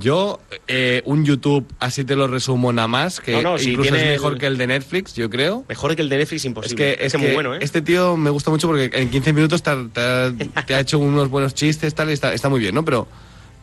[0.00, 3.94] Yo, eh, un YouTube, así te lo resumo nada más, que No, no, si incluso
[3.94, 5.64] es mejor el- que el de Netflix, yo creo.
[5.68, 6.96] Mejor que el de Netflix Es imposible.
[6.96, 7.58] que, es muy que bueno, ¿eh?
[7.60, 10.32] este tío me gusta mucho porque en 15 minutos te ha, te ha-
[10.66, 12.84] te ha hecho unos buenos chistes, tal, y está, está muy bien, ¿no?
[12.84, 13.06] Pero,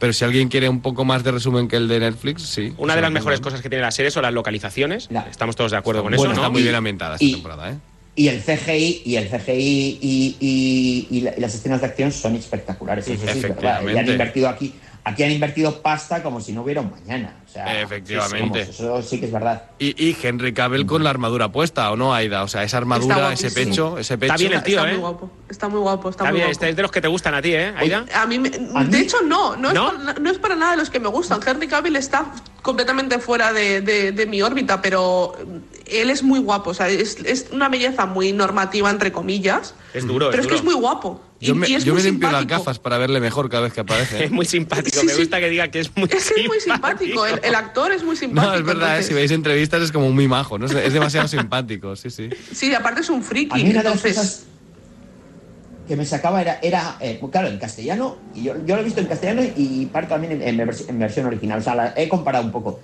[0.04, 2.74] pero si alguien quiere un poco más de resumen que el de Netflix, sí.
[2.78, 5.08] Una de las mejores cosas que tiene la serie son las localizaciones.
[5.32, 7.72] Estamos todos de acuerdo con Bueno, eso, Está muy Y- bien ambientada esta y- temporada,
[7.72, 7.76] ¿eh?
[8.18, 12.12] Y el CGI y el CGI y, y- y la- y las escenas de acción
[12.12, 13.06] son espectaculares.
[13.06, 13.14] Sí.
[13.18, 14.74] Y han invertido aquí,
[15.06, 17.42] aquí han invertido pasta como si no hubiera un mañana.
[17.46, 18.66] O sea, Efectivamente.
[18.66, 19.64] sí, eso sí que es verdad.
[19.78, 22.44] Y, y Henry Cavill con la armadura puesta, ¿o no, Aida?
[22.44, 24.34] O sea, esa armadura, ese pecho, ese pecho.
[24.34, 24.94] Está bien el tío, está ¿eh?
[24.94, 26.52] muy guapo está muy guapo está, Está muy bien, guapo.
[26.52, 28.06] este es de los que te gustan a ti, ¿eh, Aida?
[28.16, 29.04] A mí, me- ¿A de mí?
[29.04, 29.88] hecho, no, no, ¿No?
[29.92, 31.40] Es para, no es para nada de los que me gustan.
[31.46, 32.26] Henry Cavill está
[32.64, 35.36] completamente fuera de, de- de mi órbita, pero
[35.86, 36.72] él es muy guapo.
[36.72, 39.76] O sea, es, es una belleza muy normativa, entre comillas.
[39.94, 41.22] Es duro, pero es es, que es muy guapo.
[41.44, 42.50] Yo me, yo limpio las simpático.
[42.50, 44.20] gafas para verle mejor cada vez que aparece.
[44.20, 44.24] ¿eh?
[44.26, 45.00] Es muy simpático.
[45.00, 45.20] Sí, Me sí.
[45.22, 47.24] gusta que diga que es muy Es que es muy simpático.
[47.24, 47.26] simpático.
[47.26, 48.52] El, el actor es muy simpático.
[48.54, 48.90] No, es verdad, ¿eh?
[48.92, 50.66] entonces- si veis entrevistas es como muy majo, ¿no?
[50.66, 52.30] Es demasiado simpático, sí, sí.
[52.54, 53.56] Sí, aparte es un A friki.
[53.64, 54.44] mí de las entonces, cosas
[55.88, 59.02] que me sacaba era, era eh, claro, en castellano, y yo, yo lo he visto
[59.02, 62.08] en castellano y parte también en, en vers- en versión original, o sea, la he
[62.08, 62.80] comparado un poco.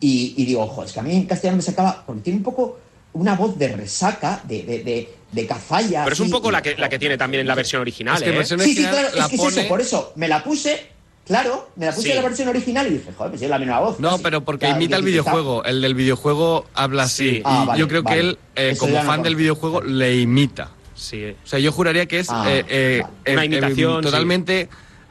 [0.00, 2.42] Y, y digo, ojo, es que a mí en castellano me sacaba, porque tiene un
[2.42, 2.78] poco
[3.14, 6.04] una voz de resaca, de, de, de, de cazalla.
[6.04, 8.16] Pero es un poco y- la que, la que tiene también en la versión original,
[8.16, 8.32] Es que ¿eh?
[8.36, 10.86] versión Sí, sí, claro, la es que es eso, por eso me la puse,
[11.26, 12.10] claro, me la puse Sí.
[12.10, 13.98] en la versión original y dije, joder, pues es la misma voz.
[13.98, 14.22] No, casi.
[14.22, 15.64] pero porque Claro, imita el videojuego.
[15.64, 17.30] El del videojuego habla así.
[17.30, 17.36] Sí.
[17.38, 18.16] Y Ah, vale, yo creo vale.
[18.16, 20.70] que él, eh, como no fan del videojuego, le imita.
[20.94, 21.34] Sí.
[21.42, 23.32] O sea, yo juraría que es Ah, eh, vale.
[23.34, 24.10] Una eh, imitación, sí.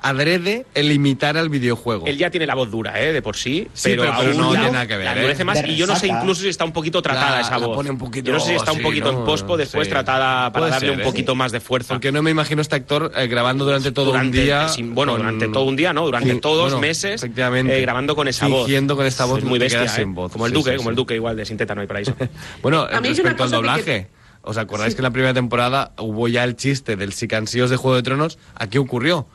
[0.02, 2.08] Adrede el imitar al videojuego.
[2.08, 3.14] Él ya tiene la voz dura, ¿eh?
[3.14, 5.12] De por sí, Sí, pero, pero- pero aún no la- tiene nada que ver, la
[5.14, 5.16] ¿eh?
[5.18, 5.62] endurece más.
[5.62, 7.76] De Y yo no sé incluso si está un poquito tratada La- esa la voz.
[7.78, 9.20] pone un poquito- yo no sé si está un sí, poquito ¿no?
[9.20, 9.92] en pospo después Sí.
[9.92, 11.04] tratada para Puede darle ser, un ¿eh?
[11.06, 11.94] poquito más de fuerza.
[11.94, 14.68] Porque no me imagino a este actor eh, grabando durante todo Durante- un día.
[14.70, 16.06] sin- bueno, con- durante todo un día, ¿no?
[16.06, 17.78] Durante todos bueno, meses efectivamente.
[17.78, 18.68] eh, grabando con esa voz.
[18.96, 20.02] Con esta voz Es muy bestia, quedas ¿eh?
[20.02, 20.32] sin voz.
[20.32, 20.96] Como el Duque, como el.
[20.96, 22.16] Duque igual de Sin Teta no hay paraíso.
[22.62, 24.08] Bueno, A respecto al doblaje.
[24.44, 24.96] ¿Os acordáis Sí.
[24.96, 28.02] que en la primera temporada hubo ya el chiste del si cansíos de Juego de
[28.02, 28.40] Tronos?
[28.56, 29.28] Aquí ocurrió.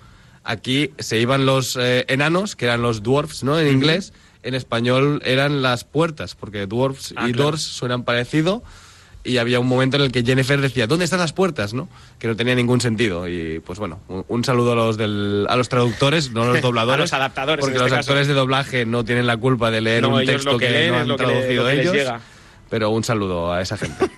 [0.47, 3.59] Aquí se iban los eh, enanos, que eran los dwarfs, ¿no?
[3.59, 4.13] En inglés.
[4.43, 7.45] En español eran las puertas, porque dwarfs Ah, y claro.
[7.51, 8.63] doors suenan parecido.
[9.25, 11.75] Y había un momento en el que Jennifer decía, ¿dónde están las puertas?
[11.75, 11.89] ¿no?
[12.21, 13.27] Que no tenía ningún sentido.
[13.27, 16.61] Y pues bueno, un, un saludo a los, del, a los traductores, no a los
[16.63, 17.01] dobladores.
[17.01, 18.11] A los adaptadores, Porque en los este caso.
[18.13, 20.93] actores de doblaje no tienen la culpa de leer No, un texto lo que leen
[20.93, 21.95] no han lo que le- traducido lo que les ellos.
[21.97, 22.21] llega.
[22.69, 24.07] Pero un saludo a esa gente.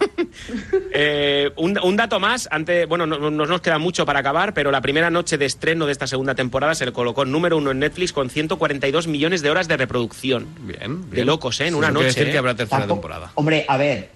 [0.93, 4.71] Eh, un, un dato más, antes, bueno, no, no nos queda mucho para acabar, pero
[4.71, 7.79] la primera noche de estreno de esta segunda temporada se le colocó número uno en
[7.81, 10.47] Netflix con 142 millones de horas de reproducción.
[10.63, 11.67] Bien, De locos, ¿eh?
[11.67, 12.07] En Sí, una no noche.
[12.07, 12.33] decir ¿eh?
[12.33, 13.31] que habrá tercera temporada.
[13.35, 14.11] Hombre, a ver,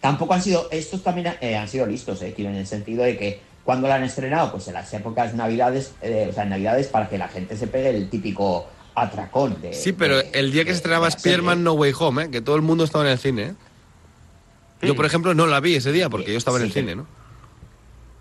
[0.00, 3.16] tampoco han sido, estos también eh, han sido listos, eh, quiero en el sentido de
[3.16, 6.86] que cuando la han estrenado, pues en las épocas navidades, eh, o sea, en navidades
[6.88, 9.72] para que la gente se pegue el típico atracón de...
[9.74, 11.08] Sí, pero de- el día que se estrenaba.
[11.08, 12.30] Spider-Man No Way Home, ¿eh?
[12.30, 13.54] que todo el mundo estaba en el cine.
[14.86, 16.96] Yo, por ejemplo, no la vi ese día porque yo estaba en el Sí, cine,
[16.96, 17.06] ¿no?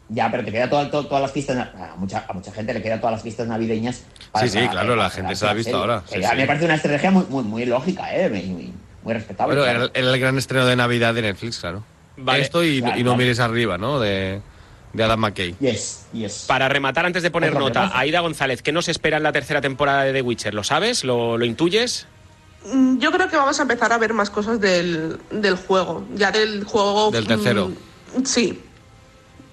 [0.09, 2.81] Ya, pero te queda toda- toda- todas las fiestas, a mucha, a mucha gente le
[2.81, 4.03] queda todas las fiestas navideñas.
[4.39, 5.81] Sí, sí, para- claro, para la gente se la ha visto serie.
[5.81, 6.35] ahora, sí, a mí sí.
[6.37, 8.29] me parece una estrategia muy, muy, muy lógica, ¿eh?
[8.29, 9.55] muy, muy- muy respetable.
[9.55, 9.89] Claro.
[9.93, 11.83] era, el gran estreno de Navidad de Netflix, claro.
[12.17, 12.41] Vale.
[12.43, 13.17] Esto y, Claro, y no claro.
[13.17, 13.99] mires arriba, ¿no?
[13.99, 14.41] De,
[14.93, 15.55] de Adam McKay.
[15.59, 16.45] Yes, yes.
[16.47, 17.91] Para rematar, antes de poner Otro nota.
[17.97, 20.53] Aida González, ¿qué nos espera en la tercera temporada de The Witcher?
[20.53, 21.03] ¿Lo sabes?
[21.03, 22.07] ¿Lo, lo intuyes?
[22.73, 26.03] Mm, Yo creo que vamos a empezar a ver más cosas del, del juego.
[26.15, 27.11] Ya del juego.
[27.11, 27.69] Del tercero.
[28.17, 28.61] mm, sí.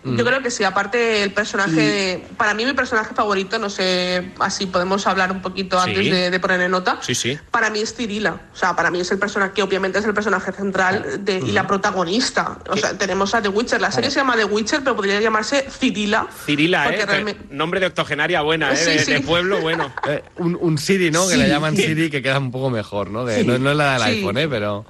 [0.05, 0.65] Yo creo que sí.
[0.65, 2.25] Aparte, el personaje.
[2.37, 5.91] Para mí, mi personaje favorito, no sé, así podemos hablar un poquito Sí.
[5.91, 6.99] antes de, de poner en nota.
[7.03, 7.39] Sí, sí.
[7.53, 8.41] Para mí es Cirila.
[8.53, 11.53] O sea, para mí es el personaje que obviamente es el personaje central de, y
[11.53, 12.59] la protagonista.
[12.69, 13.81] O sea, tenemos a The Witcher.
[13.81, 16.27] La serie se llama The Witcher, pero podría llamarse Cirila.
[16.47, 17.07] Cirila, ¿eh?
[17.07, 18.77] realmente- Nombre de octogenaria buena, ¿eh?
[18.77, 19.13] Sí, de, sí.
[19.13, 19.93] de pueblo bueno.
[20.09, 21.29] Eh, un, un Siri, ¿no?
[21.29, 23.25] Que le llaman Siri, que queda un poco mejor, ¿no?
[23.25, 23.47] De- Sí.
[23.47, 24.09] no, no es la del Sí.
[24.19, 24.49] iPhone, ¿eh?
[24.49, 24.85] Pero,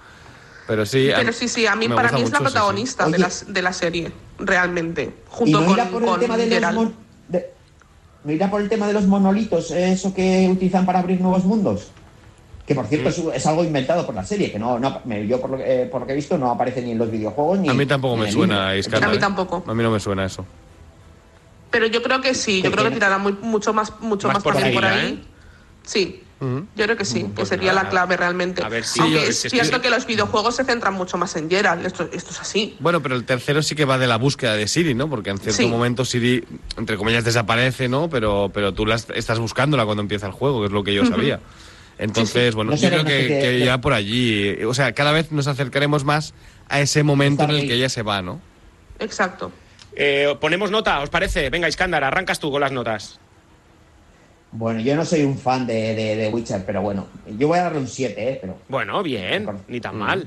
[0.67, 1.11] pero sí.
[1.13, 2.53] a- Pero sí, sí, a mí para mí es la mucho, sí, sí.
[2.53, 4.13] protagonista de, la, de la serie,
[4.47, 5.03] realmente.
[5.05, 6.95] Y Junto no con, irá por el con tema de los mon-
[7.29, 7.51] de-
[8.25, 11.91] no irá por el tema de los monolitos, eso que utilizan para abrir nuevos mundos.
[12.67, 12.89] Que por Mm.
[12.89, 15.57] cierto es, es algo inventado por la serie, que no, no me- yo por lo,
[15.57, 17.75] que- eh, por lo que he visto no aparece ni en los videojuegos ni A
[17.75, 18.77] mí tampoco me suena.
[18.77, 19.21] Iskandar, A mí ¿eh?
[19.21, 19.65] tampoco.
[19.67, 20.45] A mí no me suena eso.
[21.71, 24.43] Pero yo creo que sí, yo creo que tirará muy- mucho más, mucho Más más,
[24.45, 25.13] por por, ahí, por Cirila, ahí.
[25.15, 25.19] ¿eh?
[25.85, 26.22] Sí,
[26.75, 27.85] Yo creo que sí, que Pues sería nada.
[27.85, 28.65] la clave realmente.
[28.65, 30.93] A ver si- Aunque Sí, yo- es si cierto estoy- que los videojuegos se centran
[30.95, 32.77] mucho más en Geralt, esto, esto es así.
[32.81, 35.09] Bueno, pero el tercero sí que va de la búsqueda de Siri, ¿no?
[35.09, 35.67] Porque en cierto Sí.
[35.69, 36.45] momento Siri,
[36.77, 38.11] entre comillas, desaparece, ¿no?
[38.11, 40.95] Pero, pero tú la est- estás buscándola cuando empieza el juego, que es lo que
[40.95, 41.39] yo sabía.
[41.99, 45.13] Entonces, bueno, No yo será creo que, que de- ya por allí, o sea, cada
[45.13, 46.35] vez nos acercaremos más
[46.69, 48.41] a ese momento en el que ella se va, ¿no?
[48.99, 49.53] Exacto.
[49.95, 51.51] Eh, ponemos nota, ¿os parece?
[51.51, 53.21] Venga, Iskandar, arrancas tú con las notas.
[54.53, 57.07] Bueno, yo no soy un fan de, de, de Witcher, pero bueno,
[57.39, 58.39] yo voy a darle un 7, ¿eh?
[58.41, 60.27] Pero Bueno, bien, ni tan mal.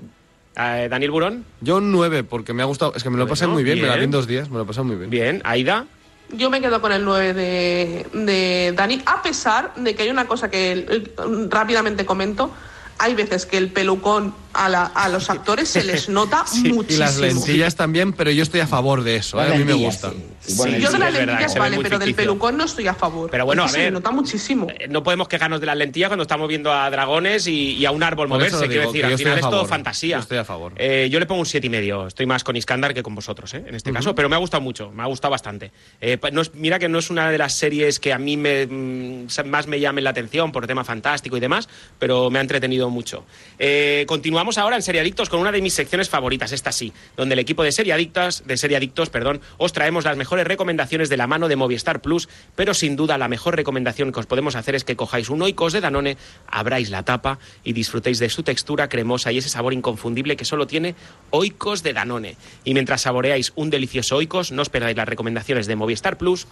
[0.58, 3.46] Eh, Daniel Burón, Yo un 9, porque me ha gustado, es que me lo pasé
[3.46, 5.10] Bueno, muy bien, me la vi en dos días, me lo pasé muy bien.
[5.10, 5.42] bien.
[5.44, 5.86] Aida,
[6.32, 10.26] Yo me quedo con el 9 de, de Dani, a pesar de que hay una
[10.28, 11.04] cosa que eh,
[11.50, 12.50] rápidamente comento.
[12.98, 16.84] Hay veces que el pelucón a, la- a los actores se les nota Sí, muchísimo.
[16.90, 19.54] y las lentillas también, pero yo estoy a favor de eso, ¿eh?
[19.54, 20.12] A mí me gusta.
[20.12, 20.18] sí.
[20.46, 22.86] Sí, bueno, Sí, Yo sí, de las verdad, lentillas vale, pero del pelucón no estoy
[22.88, 23.32] a favor.
[23.32, 23.76] Pero bueno, a ver.
[23.86, 24.68] Se nota muchísimo.
[24.70, 27.90] eh, no podemos quejarnos de las lentillas cuando estamos viendo a dragones y, y a
[27.92, 28.68] un árbol Por moverse.
[28.68, 30.18] Quiero decir, al final es todo fantasía.
[30.18, 30.74] Yo estoy a favor.
[30.78, 32.06] Eh, yo le pongo un siete y medio.
[32.06, 33.64] Estoy más con Iskandar que con vosotros, ¿eh?
[33.68, 34.14] en este caso.
[34.14, 35.72] Pero me ha gustado mucho, me ha gustado bastante.
[36.00, 38.38] Eh, pa- no es- mira que no es una de las series que a mí
[38.38, 42.42] me, mm, más me llamen la atención por tema fantástico y demás, pero me ha
[42.44, 43.26] entretenido mucho.
[43.58, 44.06] Eh,
[44.46, 47.64] continuamos ahora en Seriadictos con una de mis secciones favoritas, esta sí, donde el equipo
[47.64, 52.00] de Seriadictas, de Seriadictos, perdón, os traemos las mejores recomendaciones de la mano de Movistar
[52.00, 55.42] Plus, pero sin duda la mejor recomendación que os podemos hacer es que cojáis un
[55.42, 59.74] Oikos de Danone, abráis la tapa y disfrutéis de su textura cremosa y ese sabor
[59.74, 60.94] inconfundible que solo tiene
[61.32, 62.38] Oikos de Danone.
[62.64, 66.46] Y mientras saboreáis un delicioso Oikos, no os perdáis las recomendaciones de Movistar Plus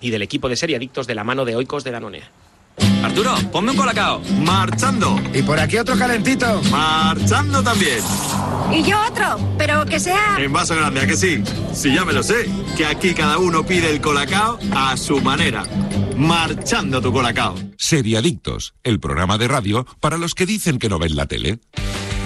[0.00, 2.49] y del equipo de Seriadictos de la mano de Oikos de Danone.
[3.02, 4.20] Arturo, ponme un colacao.
[4.42, 5.20] Marchando.
[5.32, 6.60] Y por aquí otro calentito.
[6.70, 8.00] Marchando también.
[8.72, 10.36] Y yo otro, pero que sea...
[10.38, 11.42] En vaso grande, ¿a que sí?
[11.72, 15.64] Si ya me lo sé, que aquí cada uno pide el colacao a su manera.
[16.16, 17.54] Marchando tu colacao.
[17.78, 21.58] Seriadictos, el programa de radio para los que dicen que no ven la tele.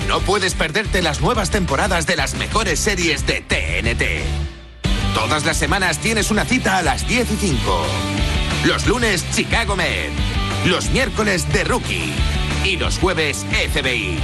[0.09, 4.85] No puedes perderte las nuevas temporadas de las mejores series de TNT.
[5.15, 7.87] Todas las semanas tienes una cita a las 10 y 5.
[8.67, 10.11] Los lunes, Chicago Med.
[10.67, 12.13] Los miércoles, The Rookie.
[12.65, 14.19] Y los jueves, FBI.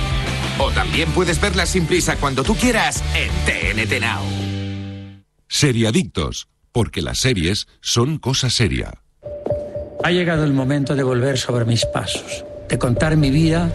[0.58, 4.22] O también puedes verla sin prisa cuando tú quieras en TNT Now.
[5.48, 9.02] Seriadictos, porque las series son cosa seria.
[10.02, 13.70] Ha llegado el momento de volver sobre mis pasos, de contar mi vida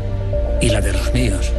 [0.59, 1.51] y la de los míos.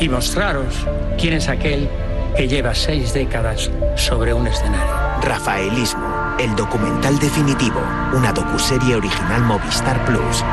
[0.00, 0.74] Y mostraros
[1.18, 1.88] quién es aquel
[2.34, 5.20] que lleva seis décadas sobre un escenario.
[5.20, 7.80] Rafaelismo, el documental definitivo,
[8.12, 10.44] una docuserie original Movistar Plus.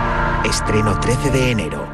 [0.46, 1.88] Estreno 13 de enero.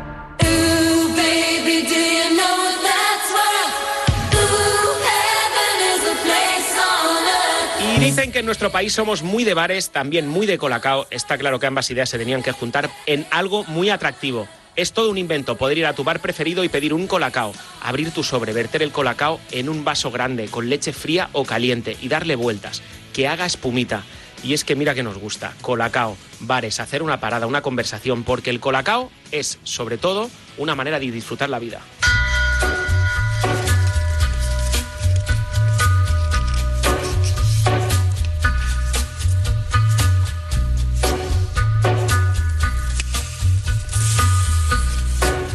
[7.79, 11.07] Y dicen que en nuestro país somos muy de bares, también muy de colacao.
[11.09, 14.47] Está claro que ambas ideas se tenían que juntar en algo muy atractivo.
[14.75, 18.11] Es todo un invento poder ir a tu bar preferido y pedir un colacao, abrir
[18.11, 22.09] tu sobre, verter el colacao en un vaso grande con leche fría o caliente y
[22.09, 22.83] darle vueltas,
[23.17, 24.03] que haga espumita.
[24.43, 28.51] Y es que mira que nos gusta, colacao, bares, hacer una parada, una conversación, porque
[28.51, 31.81] el colacao es sobre todo una manera de disfrutar la vida.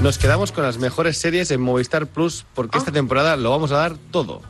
[0.00, 3.76] Nos quedamos con las mejores series en Movistar Plus porque esta temporada lo vamos a
[3.76, 4.42] dar todo.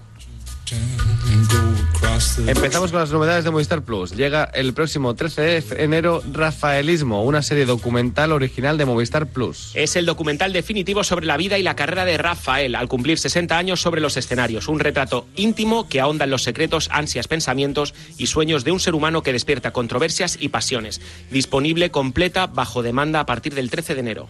[2.46, 4.12] Empezamos con las novedades de Movistar Plus.
[4.12, 9.72] Llega el próximo 13 de enero Rafaelismo, una serie documental original de Movistar Plus.
[9.74, 13.56] Es el documental definitivo sobre la vida y la carrera de Rafael al cumplir 60
[13.56, 14.68] años sobre los escenarios.
[14.68, 18.94] Un retrato íntimo que ahonda en los secretos, ansias, pensamientos y sueños de un ser
[18.94, 21.00] humano que despierta controversias y pasiones.
[21.30, 24.28] Disponible completa bajo demanda a partir del 13 de enero.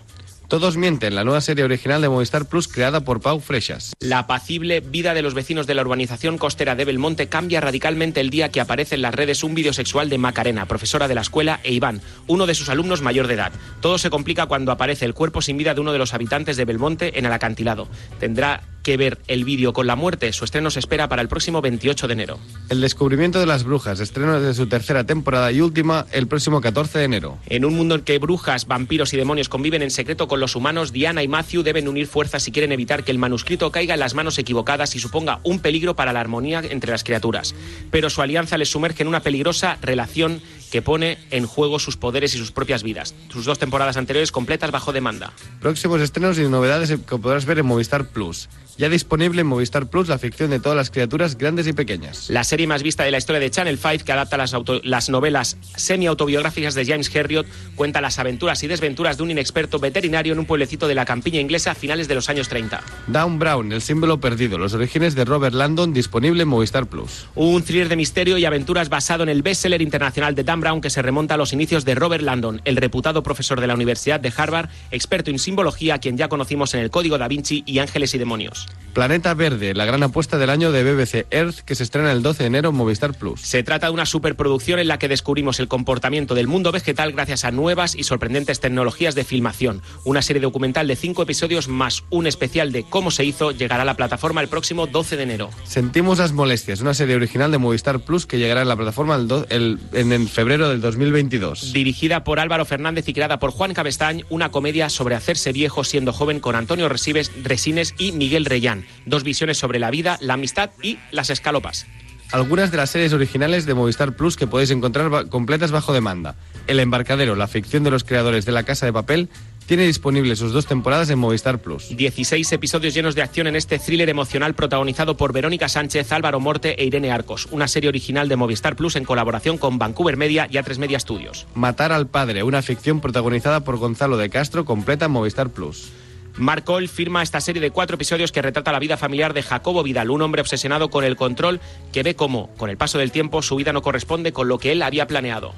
[0.52, 3.94] Todos mienten, la nueva serie original de Movistar Plus creada por Pau Freixas.
[4.00, 8.28] La apacible vida de los vecinos de la urbanización costera de Belmonte cambia radicalmente el
[8.28, 11.60] día que aparece en las redes un vídeo sexual de Macarena, profesora de la escuela,
[11.64, 13.52] e Iván, uno de sus alumnos mayor de edad.
[13.80, 16.66] Todo se complica cuando aparece el cuerpo sin vida de uno de los habitantes de
[16.66, 17.88] Belmonte en el acantilado.
[18.20, 20.32] Tendrá que ver el vídeo con la muerte.
[20.32, 22.38] Su estreno se espera para el próximo 28 de enero.
[22.68, 26.98] El descubrimiento de las brujas, estreno de su tercera temporada y última el próximo 14
[26.98, 27.38] de enero.
[27.46, 30.92] En un mundo en que brujas, vampiros y demonios conviven en secreto con los humanos,
[30.92, 34.14] Diana y Matthew deben unir fuerzas si quieren evitar que el manuscrito caiga en las
[34.14, 37.54] manos equivocadas y suponga un peligro para la armonía entre las criaturas.
[37.92, 40.42] Pero su alianza les sumerge en una peligrosa relación
[40.72, 43.14] que pone en juego sus poderes y sus propias vidas.
[43.28, 45.34] Sus dos temporadas anteriores completas bajo demanda.
[45.60, 48.48] Próximos estrenos y novedades que podrás ver en Movistar Plus.
[48.78, 52.30] Ya disponible en Movistar Plus la ficción de todas las criaturas grandes y pequeñas.
[52.30, 55.58] La serie más vista de la historia de Channel 5, que adapta las, las novelas
[55.76, 57.46] semi-autobiográficas de James Herriot,
[57.76, 61.38] cuenta las aventuras y desventuras de un inexperto veterinario en un pueblecito de la campiña
[61.38, 62.82] inglesa a finales de los años 30.
[63.08, 67.26] Down Brown, el símbolo perdido, los orígenes de Robert Landon, disponible en Movistar Plus.
[67.34, 70.90] Un thriller de misterio y aventuras basado en el bestseller internacional de Dan Brown que
[70.90, 74.32] se remonta a los inicios de Robert Landon, el reputado profesor de la Universidad de
[74.34, 78.18] Harvard, experto en simbología, quien ya conocimos en el Código da Vinci y Ángeles y
[78.18, 78.68] Demonios.
[78.94, 82.44] Planeta Verde, la gran apuesta del año de BBC Earth que se estrena el 12
[82.44, 83.40] de enero en Movistar Plus.
[83.40, 87.44] Se trata de una superproducción en la que descubrimos el comportamiento del mundo vegetal gracias
[87.44, 89.82] a nuevas y sorprendentes tecnologías de filmación.
[90.04, 93.86] Una serie documental de cinco episodios más un especial de cómo se hizo llegará a
[93.86, 95.50] la plataforma el próximo 12 de enero.
[95.64, 99.80] Sentimos las molestias, una serie original de Movistar Plus que llegará a la plataforma el
[99.92, 101.72] en el febrero del 2022.
[101.72, 106.12] Dirigida por Álvaro Fernández y creada por Juan Cabestañ, una comedia sobre hacerse viejo siendo
[106.12, 110.98] joven con Antonio Resines y Miguel Reyán dos visiones sobre la vida, la amistad y
[111.10, 111.86] las escalopas.
[112.32, 116.34] Algunas de las series originales de Movistar Plus que podéis encontrar completas bajo demanda.
[116.66, 119.28] El embarcadero, la ficción de los creadores de La Casa de Papel,
[119.66, 121.96] tiene disponible sus dos temporadas en Movistar Plus.
[121.96, 126.80] 16 episodios llenos de acción en este thriller emocional protagonizado por Verónica Sánchez, Álvaro Morte
[126.80, 130.54] e Irene Arcos, una serie original de Movistar Plus en colaboración con Vancouver Media y
[130.54, 131.46] A3 Media Studios.
[131.54, 135.92] Matar al padre, una ficción protagonizada por Gonzalo de Castro, completa en Movistar Plus.
[136.36, 139.82] Mark Cole firma esta serie de cuatro episodios que retrata la vida familiar de Jacobo
[139.82, 141.60] Vidal, un hombre obsesionado con el control
[141.92, 144.72] que ve cómo, con el paso del tiempo, su vida no corresponde con lo que
[144.72, 145.52] él había planeado.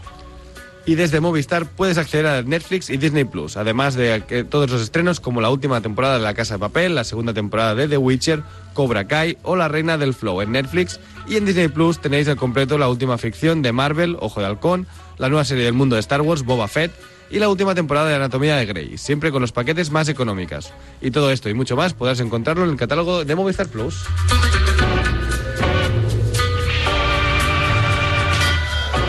[0.87, 5.18] Y desde Movistar puedes acceder a Netflix y Disney Plus, además de todos los estrenos
[5.18, 8.43] como la última temporada de La Casa de Papel, la segunda temporada de The Witcher,
[8.74, 11.01] Cobra Kai o La Reina del Flow en Netflix.
[11.26, 14.87] Y en Disney Plus tenéis al completo la última ficción de Marvel, Ojo de Halcón,
[15.16, 16.93] la nueva serie del mundo de Star Wars, Boba Fett
[17.30, 20.72] y la última temporada de Anatomía de Grey, siempre con los paquetes más económicas.
[21.01, 24.05] Y todo esto y mucho más podrás encontrarlo en el catálogo de Movistar Plus.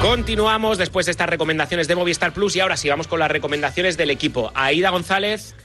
[0.06, 3.98] Continuamos después de estas recomendaciones de Movistar Plus y ahora sí vamos con las recomendaciones
[3.98, 4.52] del equipo.
[4.54, 5.56] Aida González.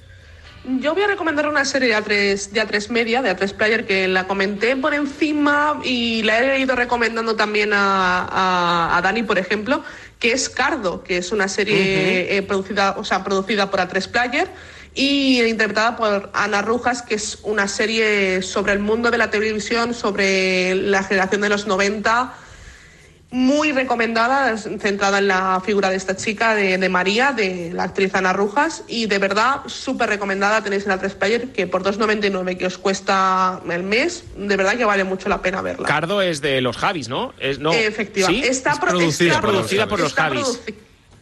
[0.65, 4.09] Yo voy a recomendar una serie de A3, de A3 Media, de A3 Player, que
[4.09, 9.85] la comenté por encima y la he ido recomendando también a, a Dani, por ejemplo,
[10.19, 14.49] que es Cardo, que es una serie eh, producida, o sea, producida por A3 Player
[14.95, 19.93] y interpretada por Ana Rujas, que es una serie sobre el mundo de la televisión,
[19.93, 22.33] sobre la generación de los 90
[23.33, 28.13] muy recomendada, centrada en la figura de esta chica, de, de María, de la actriz
[28.15, 32.57] Ana Rujas, y de verdad súper recomendada, tenéis en la 3 Player, que por 2,99
[32.57, 35.87] que os cuesta el mes, de verdad que vale mucho la pena verla.
[35.87, 37.33] Cardo es de los Javis, ¿no?
[37.39, 38.47] Es, no Efectivamente.
[38.47, 38.51] ¿Sí?
[38.51, 40.61] Está Es pro- producida, está producida por los Javis.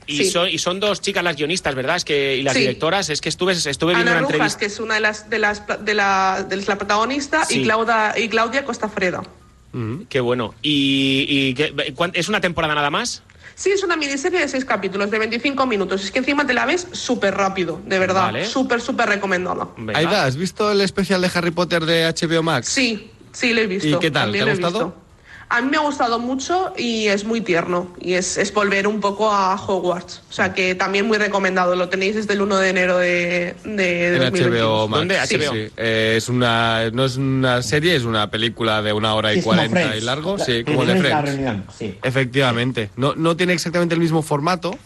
[0.07, 0.31] Y, Sí.
[0.31, 1.97] son, y son dos chicas las guionistas, ¿verdad?
[1.97, 2.61] Es que, y las Sí.
[2.61, 4.59] directoras, es que estuve, estuve viendo Ana una Rujas, entrevista.
[4.61, 7.61] que es una de las de las de la, de la protagonista, Sí.
[7.61, 9.23] y Claudia y Claudia Costafreda.
[9.79, 10.55] Mm, qué bueno.
[10.63, 13.23] ¿Y, y qué- cuán- es una temporada nada más?
[13.55, 16.05] Sí, es una miniserie de seis capítulos, de 25 minutos.
[16.05, 18.23] Es que encima te la ves súper rápido, de verdad.
[18.27, 18.45] Vale.
[18.47, 19.69] Súper, súper recomendada.
[19.95, 22.69] Aida, ¿has visto el especial de Harry Potter de HBO Max?
[22.69, 23.89] Sí, sí, lo he visto.
[23.89, 24.25] ¿Y qué tal?
[24.25, 24.95] también ¿Te ha gustado?
[25.51, 27.95] A mí me ha gustado mucho y es muy tierno.
[28.01, 30.23] Y es, es volver un poco a Hogwarts.
[30.29, 31.75] O sea que también muy recomendado.
[31.75, 34.61] Lo tenéis desde el 1 de enero de, de En 2022.
[34.61, 35.29] HBO Max.
[35.29, 35.37] Sí.
[35.39, 35.73] Sí, sí.
[35.79, 39.97] Eh, es una, no es una serie, es una película de una hora y cuarenta
[39.97, 40.37] y largo.
[40.37, 41.97] La- Sí, como el de Friends, reunión, sí.
[42.03, 42.91] Efectivamente.
[42.97, 44.77] No, no tiene exactamente el mismo formato.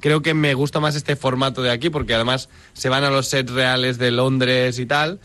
[0.00, 3.28] Creo que me gusta más este formato de aquí porque además se van a los
[3.28, 5.20] sets reales de Londres y tal.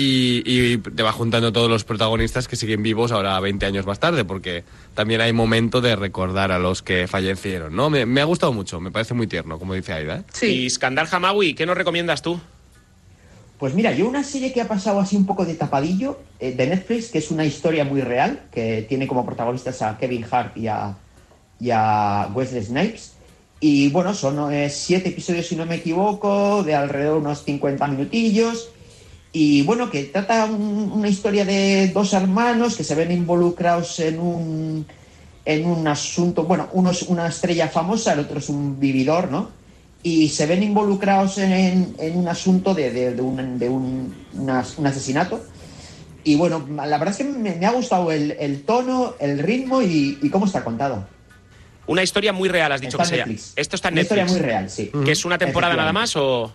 [0.00, 3.98] Y, y te va juntando todos los protagonistas que siguen vivos ahora 20 años más
[3.98, 4.62] tarde, porque
[4.94, 7.90] también hay momento de recordar a los que fallecieron, ¿no?
[7.90, 10.22] Me, me ha gustado mucho, me parece muy tierno, como dice Aida.
[10.40, 10.46] ¿eh?
[10.46, 12.38] Y Skandar Hamawi, ¿qué nos recomiendas tú?
[13.58, 16.66] Pues mira, yo una serie que ha pasado así un poco de tapadillo eh, de
[16.68, 20.68] Netflix, que es una historia muy real, que tiene como protagonistas a Kevin Hart y
[20.68, 20.96] a,
[21.58, 23.14] y a Wesley Snipes.
[23.58, 27.84] Y bueno, son eh, siete episodios, si no me equivoco, de alrededor de unos 50
[27.88, 28.70] minutillos.
[29.32, 34.18] Y bueno, que trata un- una historia de dos hermanos que se ven involucrados en
[34.18, 34.86] un,
[35.44, 39.50] en un asunto, bueno, uno es una estrella famosa, el otro es un vividor, ¿no?
[40.02, 44.64] Y se ven involucrados en, en un asunto de, de- de un, de un- una-
[44.76, 45.44] un asesinato.
[46.24, 49.82] Y bueno, la verdad es que me, me ha gustado el, el tono, el ritmo
[49.82, 51.06] y, y cómo está contado.
[51.86, 53.52] Una historia muy real, has dicho Está que sea.
[53.56, 54.20] Esto está en Una Netflix.
[54.22, 54.90] historia muy real, sí.
[55.04, 56.52] ¿Que es una temporada nada más o...?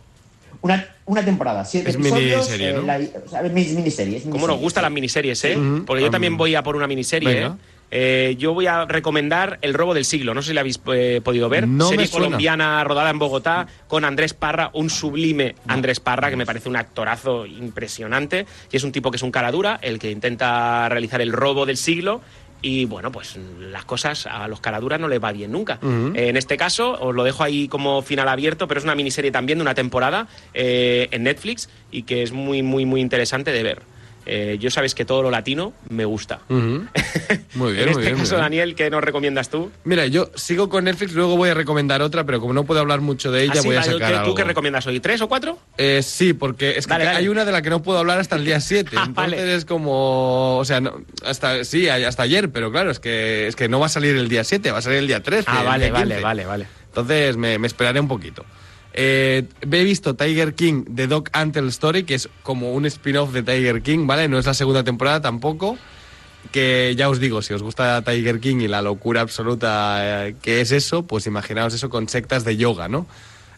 [0.64, 2.49] Una, una temporada, siete Es episodios.
[2.49, 2.82] miniserie, eh, ¿no?
[2.84, 4.86] la- o sea, miniserie, es ¿Cómo nos gustan sí.
[4.86, 5.57] las miniseries, eh?
[5.57, 5.86] Ujú.
[5.86, 7.47] Porque yo Am- también voy a por una miniserie, Venga.
[7.47, 7.51] ¿eh?
[7.95, 10.34] Eh, yo voy a recomendar El robo del siglo.
[10.34, 11.68] No sé si la habéis eh, podido ver.
[11.68, 16.45] No Serie colombiana rodada en Bogotá con Andrés Parra, un sublime Andrés Parra que me
[16.47, 18.47] parece un actorazo impresionante.
[18.72, 21.68] Y es un tipo que es un cara dura, el que intenta realizar el robo
[21.68, 22.22] del siglo.
[22.64, 25.80] Y bueno, pues las cosas a los caraduras no les va bien nunca.
[26.16, 29.32] Eh, en este caso, os lo dejo ahí como final abierto, pero es una miniserie
[29.32, 33.64] también de una temporada eh, en Netflix y que es muy, muy, muy interesante de
[33.64, 33.82] ver.
[34.26, 36.39] Eh, yo sabes que todo lo latino me gusta.
[36.49, 36.86] Ujú.
[37.55, 38.13] Muy bien, en muy este bien.
[38.15, 38.41] muy caso, bien.
[38.43, 39.71] Daniel, ¿qué nos recomiendas tú?
[39.84, 43.01] Mira, yo sigo con Netflix, luego voy a recomendar otra, pero como no puedo hablar
[43.01, 44.30] mucho de ella, Así, voy a sacar ¿qué- algo.
[44.30, 44.99] ¿Tú qué recomiendas hoy?
[44.99, 45.59] ¿Tres o cuatro?
[45.78, 47.17] Eh, sí, porque es que Dale, dale.
[47.17, 48.91] hay una de la que no puedo hablar hasta el día 7.
[48.97, 49.55] Ah, entonces vale.
[49.55, 50.57] es como.
[50.57, 53.88] O sea, no- hasta sí, hasta ayer, pero claro, es que, es que no va
[53.88, 55.45] a salir el día 7, va a salir el día 13.
[55.47, 56.21] Ah, vale, día vale, 15.
[56.24, 56.67] vale, vale.
[56.88, 58.45] Entonces me, me esperaré un poquito.
[58.94, 63.41] Eh, he visto Tiger King de Doc Antle Story, que es como un spin-off de
[63.44, 64.28] Tiger King, ¿vale?
[64.28, 65.78] No es la segunda temporada tampoco.
[66.52, 70.60] Que ya os digo, si os gusta Tiger King y la locura absoluta eh, que
[70.62, 73.08] es eso, pues imaginaos eso con sectas de yoga, ¿no?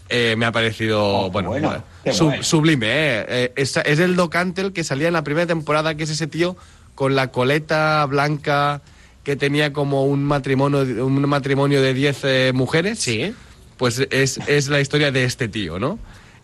[0.07, 2.43] Eh, me ha parecido, bueno, bueno, bueno, qué sub- bueno.
[2.43, 3.25] sublime, ¿eh?
[3.27, 6.27] Eh, es, es el Doc Antle que salía en la primera temporada, que es ese
[6.27, 6.55] tío
[6.93, 8.81] con la coleta blanca
[9.23, 12.99] que tenía como un matrimonio, un matrimonio de 10 eh, mujeres.
[12.99, 13.33] Sí.
[13.77, 15.99] Pues es, es la historia de este tío, ¿no?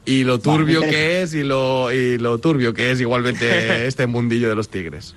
[0.05, 4.49] Y lo turbio que es y lo, y lo turbio que es igualmente este mundillo
[4.49, 5.15] de los tigres.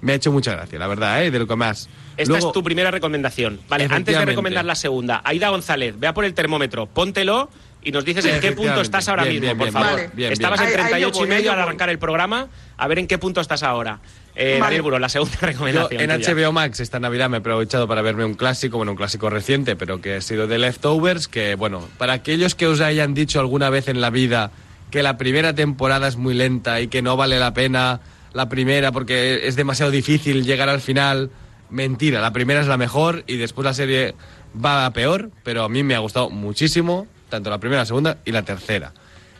[0.00, 1.30] Me ha hecho mucha gracia, la verdad, ¿eh?
[1.30, 1.88] De lo que más.
[2.16, 3.60] Esta Luego- es tu primera recomendación.
[3.68, 7.48] Vale, antes de recomendar la segunda, Aida González, vea por el termómetro, póntelo
[7.84, 9.96] y nos dices en qué punto estás ahora Bien, mismo, bien, por bien, favor.
[10.00, 10.72] bien, bien, Estabas bien.
[10.72, 12.98] en Ahí- ahí yo 38 y voy, ahí medio al arrancar el programa, a ver
[12.98, 14.00] en qué punto estás ahora.
[14.34, 14.60] Eh, Vale.
[14.64, 16.00] Daniel Buro, la segunda Yo recomendación.
[16.10, 16.34] en tuya.
[16.34, 19.76] HBO Max esta Navidad me he aprovechado para verme un clásico, bueno, un clásico reciente,
[19.76, 23.68] pero que ha sido The Leftovers, que bueno, para aquellos que os hayan dicho alguna
[23.70, 24.50] vez en la vida
[24.90, 28.00] que la primera temporada es muy lenta y que no vale la pena
[28.32, 31.30] la primera porque es demasiado difícil llegar al final,
[31.68, 34.14] mentira, la primera es la mejor y después la serie
[34.54, 38.18] va a peor, pero a mí me ha gustado muchísimo, tanto la primera, la segunda
[38.24, 38.92] y la tercera.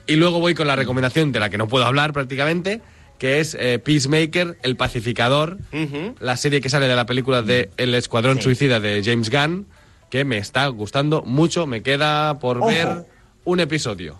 [0.06, 2.80] Y luego voy con la recomendación de la que no puedo hablar prácticamente,
[3.22, 6.16] que es eh, Peacemaker, El Pacificador, Ujú.
[6.18, 8.42] la serie que sale de la película de El Escuadrón Sí.
[8.42, 9.64] Suicida de James Gunn,
[10.10, 12.66] que me está gustando mucho, me queda por Ojo.
[12.66, 13.06] ver
[13.44, 14.18] un episodio.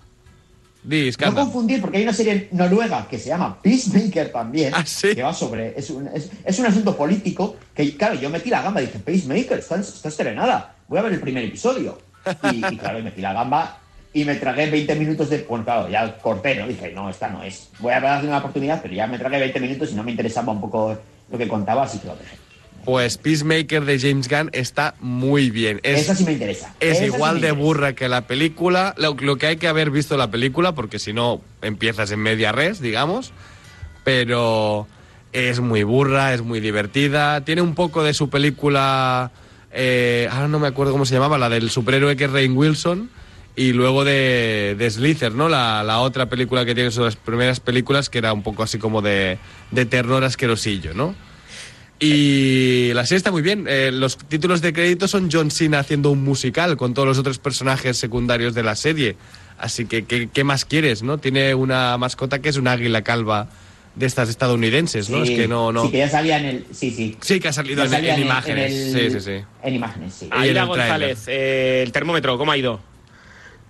[0.85, 5.17] Di, No confundir, porque hay una serie noruega que se llama Peacemaker también, Ah, sí.
[5.17, 5.75] que va sobre.
[5.77, 9.01] Es un, es, es un asunto político que, claro, yo metí la gamba y dije,
[9.01, 10.77] Peacemaker, está, está estrenada.
[10.87, 11.99] voy a ver el primer episodio.
[12.53, 13.81] Y, y claro, y metí la gamba
[14.15, 15.39] y me tragué 20 minutos de.
[15.49, 16.67] Bueno, claro, ya corté, ¿no?
[16.69, 17.71] Dije, no, esta no es.
[17.79, 20.53] Voy a darle una oportunidad, pero ya me tragué 20 minutos y no me interesaba
[20.53, 20.99] un poco
[21.31, 22.37] lo que contaba, así que lo dejé.
[22.85, 25.79] Pues Peacemaker de James Gunn está muy bien.
[25.85, 26.75] Es, Esa sí me interesa.
[26.81, 27.63] es Esa igual de interesa.
[27.65, 28.93] burra que la película.
[28.99, 32.51] Lo, lo que hay que haber visto la película, porque si no empiezas en media
[32.51, 33.33] res, digamos.
[34.05, 34.87] Pero
[35.33, 37.43] es muy burra, es muy divertida.
[37.45, 39.31] Tiene un poco de su película.
[39.73, 43.11] eh, ahora no me acuerdo cómo se llamaba, la del superhéroe que es Rain Wilson.
[43.55, 45.49] Y luego de, de Slither, ¿no?
[45.49, 48.79] La, la otra película que tiene son las primeras películas, que era un poco así
[48.79, 49.37] como de,
[49.71, 51.15] de terror asquerosillo, ¿no?
[52.01, 53.67] Y la serie está muy bien.
[53.69, 57.39] Eh, los títulos de crédito son John Cena haciendo un musical con todos los otros
[57.39, 59.17] personajes secundarios de la serie.
[59.59, 61.19] Así que, ¿qué, qué más quieres, no?
[61.19, 63.49] Tiene una mascota que es un águila calva
[63.95, 65.25] de estas estadounidenses, ¿no?
[65.25, 65.85] Sí, es que no, no.
[65.85, 66.65] Sí, que ya salía en el.
[66.73, 67.17] Sí, sí.
[67.21, 68.73] Sí, que ha salido en, en en- imágenes.
[68.73, 69.45] en el- Sí, sí, sí.
[69.63, 70.29] En imágenes, sí.
[70.33, 72.81] Aida González, eh, el termómetro, ¿cómo ha ido?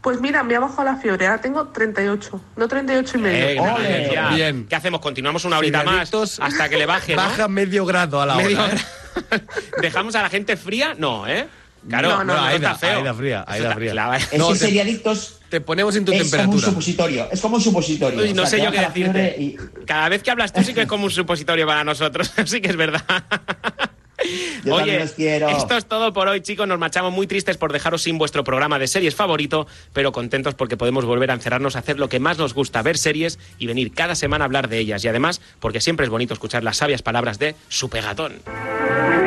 [0.03, 3.45] Pues mira, me ha bajado la fiebre, ahora tengo 38, no 38 y medio.
[3.47, 4.29] Eh, audiencia.
[4.31, 4.67] Bien.
[4.69, 5.01] ¿Qué hacemos?
[5.01, 7.23] ¿Continuamos una horita más hasta que le baje, ¿no?
[7.23, 8.75] Baja medio grado a la Medio hora.
[8.75, 9.41] ¿eh?
[9.81, 10.95] ¿Dejamos a la gente fría?
[10.99, 11.47] No, ¿eh?
[11.89, 12.99] Claro, No, no, no, Aida, está feo.
[12.99, 13.91] Aida fría, Eso Aida está- fría.
[13.93, 16.67] claro, Es No, que te- seriadictos Te ponemos en tu es como un temperatura.
[16.69, 17.29] supositorio.
[17.31, 18.21] Es como un supositorio.
[18.23, 19.37] Uy, no O sea, sé yo qué la decirte.
[19.39, 22.33] y- Cada vez que hablas tú sí que es como un supositorio para nosotros.
[22.47, 23.03] sí que es verdad.
[24.65, 25.49] Yo Oye, también los quiero.
[25.49, 26.67] esto es todo por hoy, chicos.
[26.69, 30.77] Nos marchamos muy tristes por dejaros sin vuestro programa de series favorito, pero contentos porque
[30.77, 33.93] podemos volver a encerrarnos a hacer lo que más nos gusta, ver series y venir
[33.93, 35.05] cada semana a hablar de ellas.
[35.05, 38.35] Y además, porque siempre es bonito escuchar las sabias palabras de su pegatón.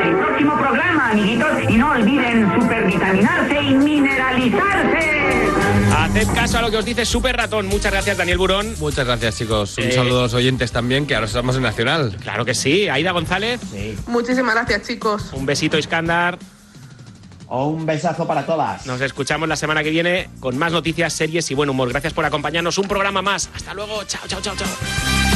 [0.04, 5.26] el próximo programa, amiguitos, y no olviden supervitaminarse y mineralizarse.
[5.96, 7.66] Haced caso a lo que os dice Super Ratón.
[7.66, 8.74] Muchas gracias, Daniel Burón.
[8.78, 9.76] Muchas gracias, chicos.
[9.78, 12.16] Un Eh, saludo a los oyentes también, que ahora estamos en Nacional.
[12.22, 12.88] Claro que sí.
[12.88, 13.60] Aida González.
[13.72, 13.96] Sí.
[14.06, 15.32] Muchísimas gracias, chicos.
[15.32, 16.38] Un besito, Iskandar.
[17.48, 18.86] Un besazo para todas.
[18.86, 21.88] Nos escuchamos la semana que viene con más noticias, series y buen humor.
[21.90, 22.76] Gracias por acompañarnos.
[22.78, 23.50] Un programa más.
[23.54, 24.02] Hasta luego.
[24.04, 25.35] Chao, chao, chao, chao.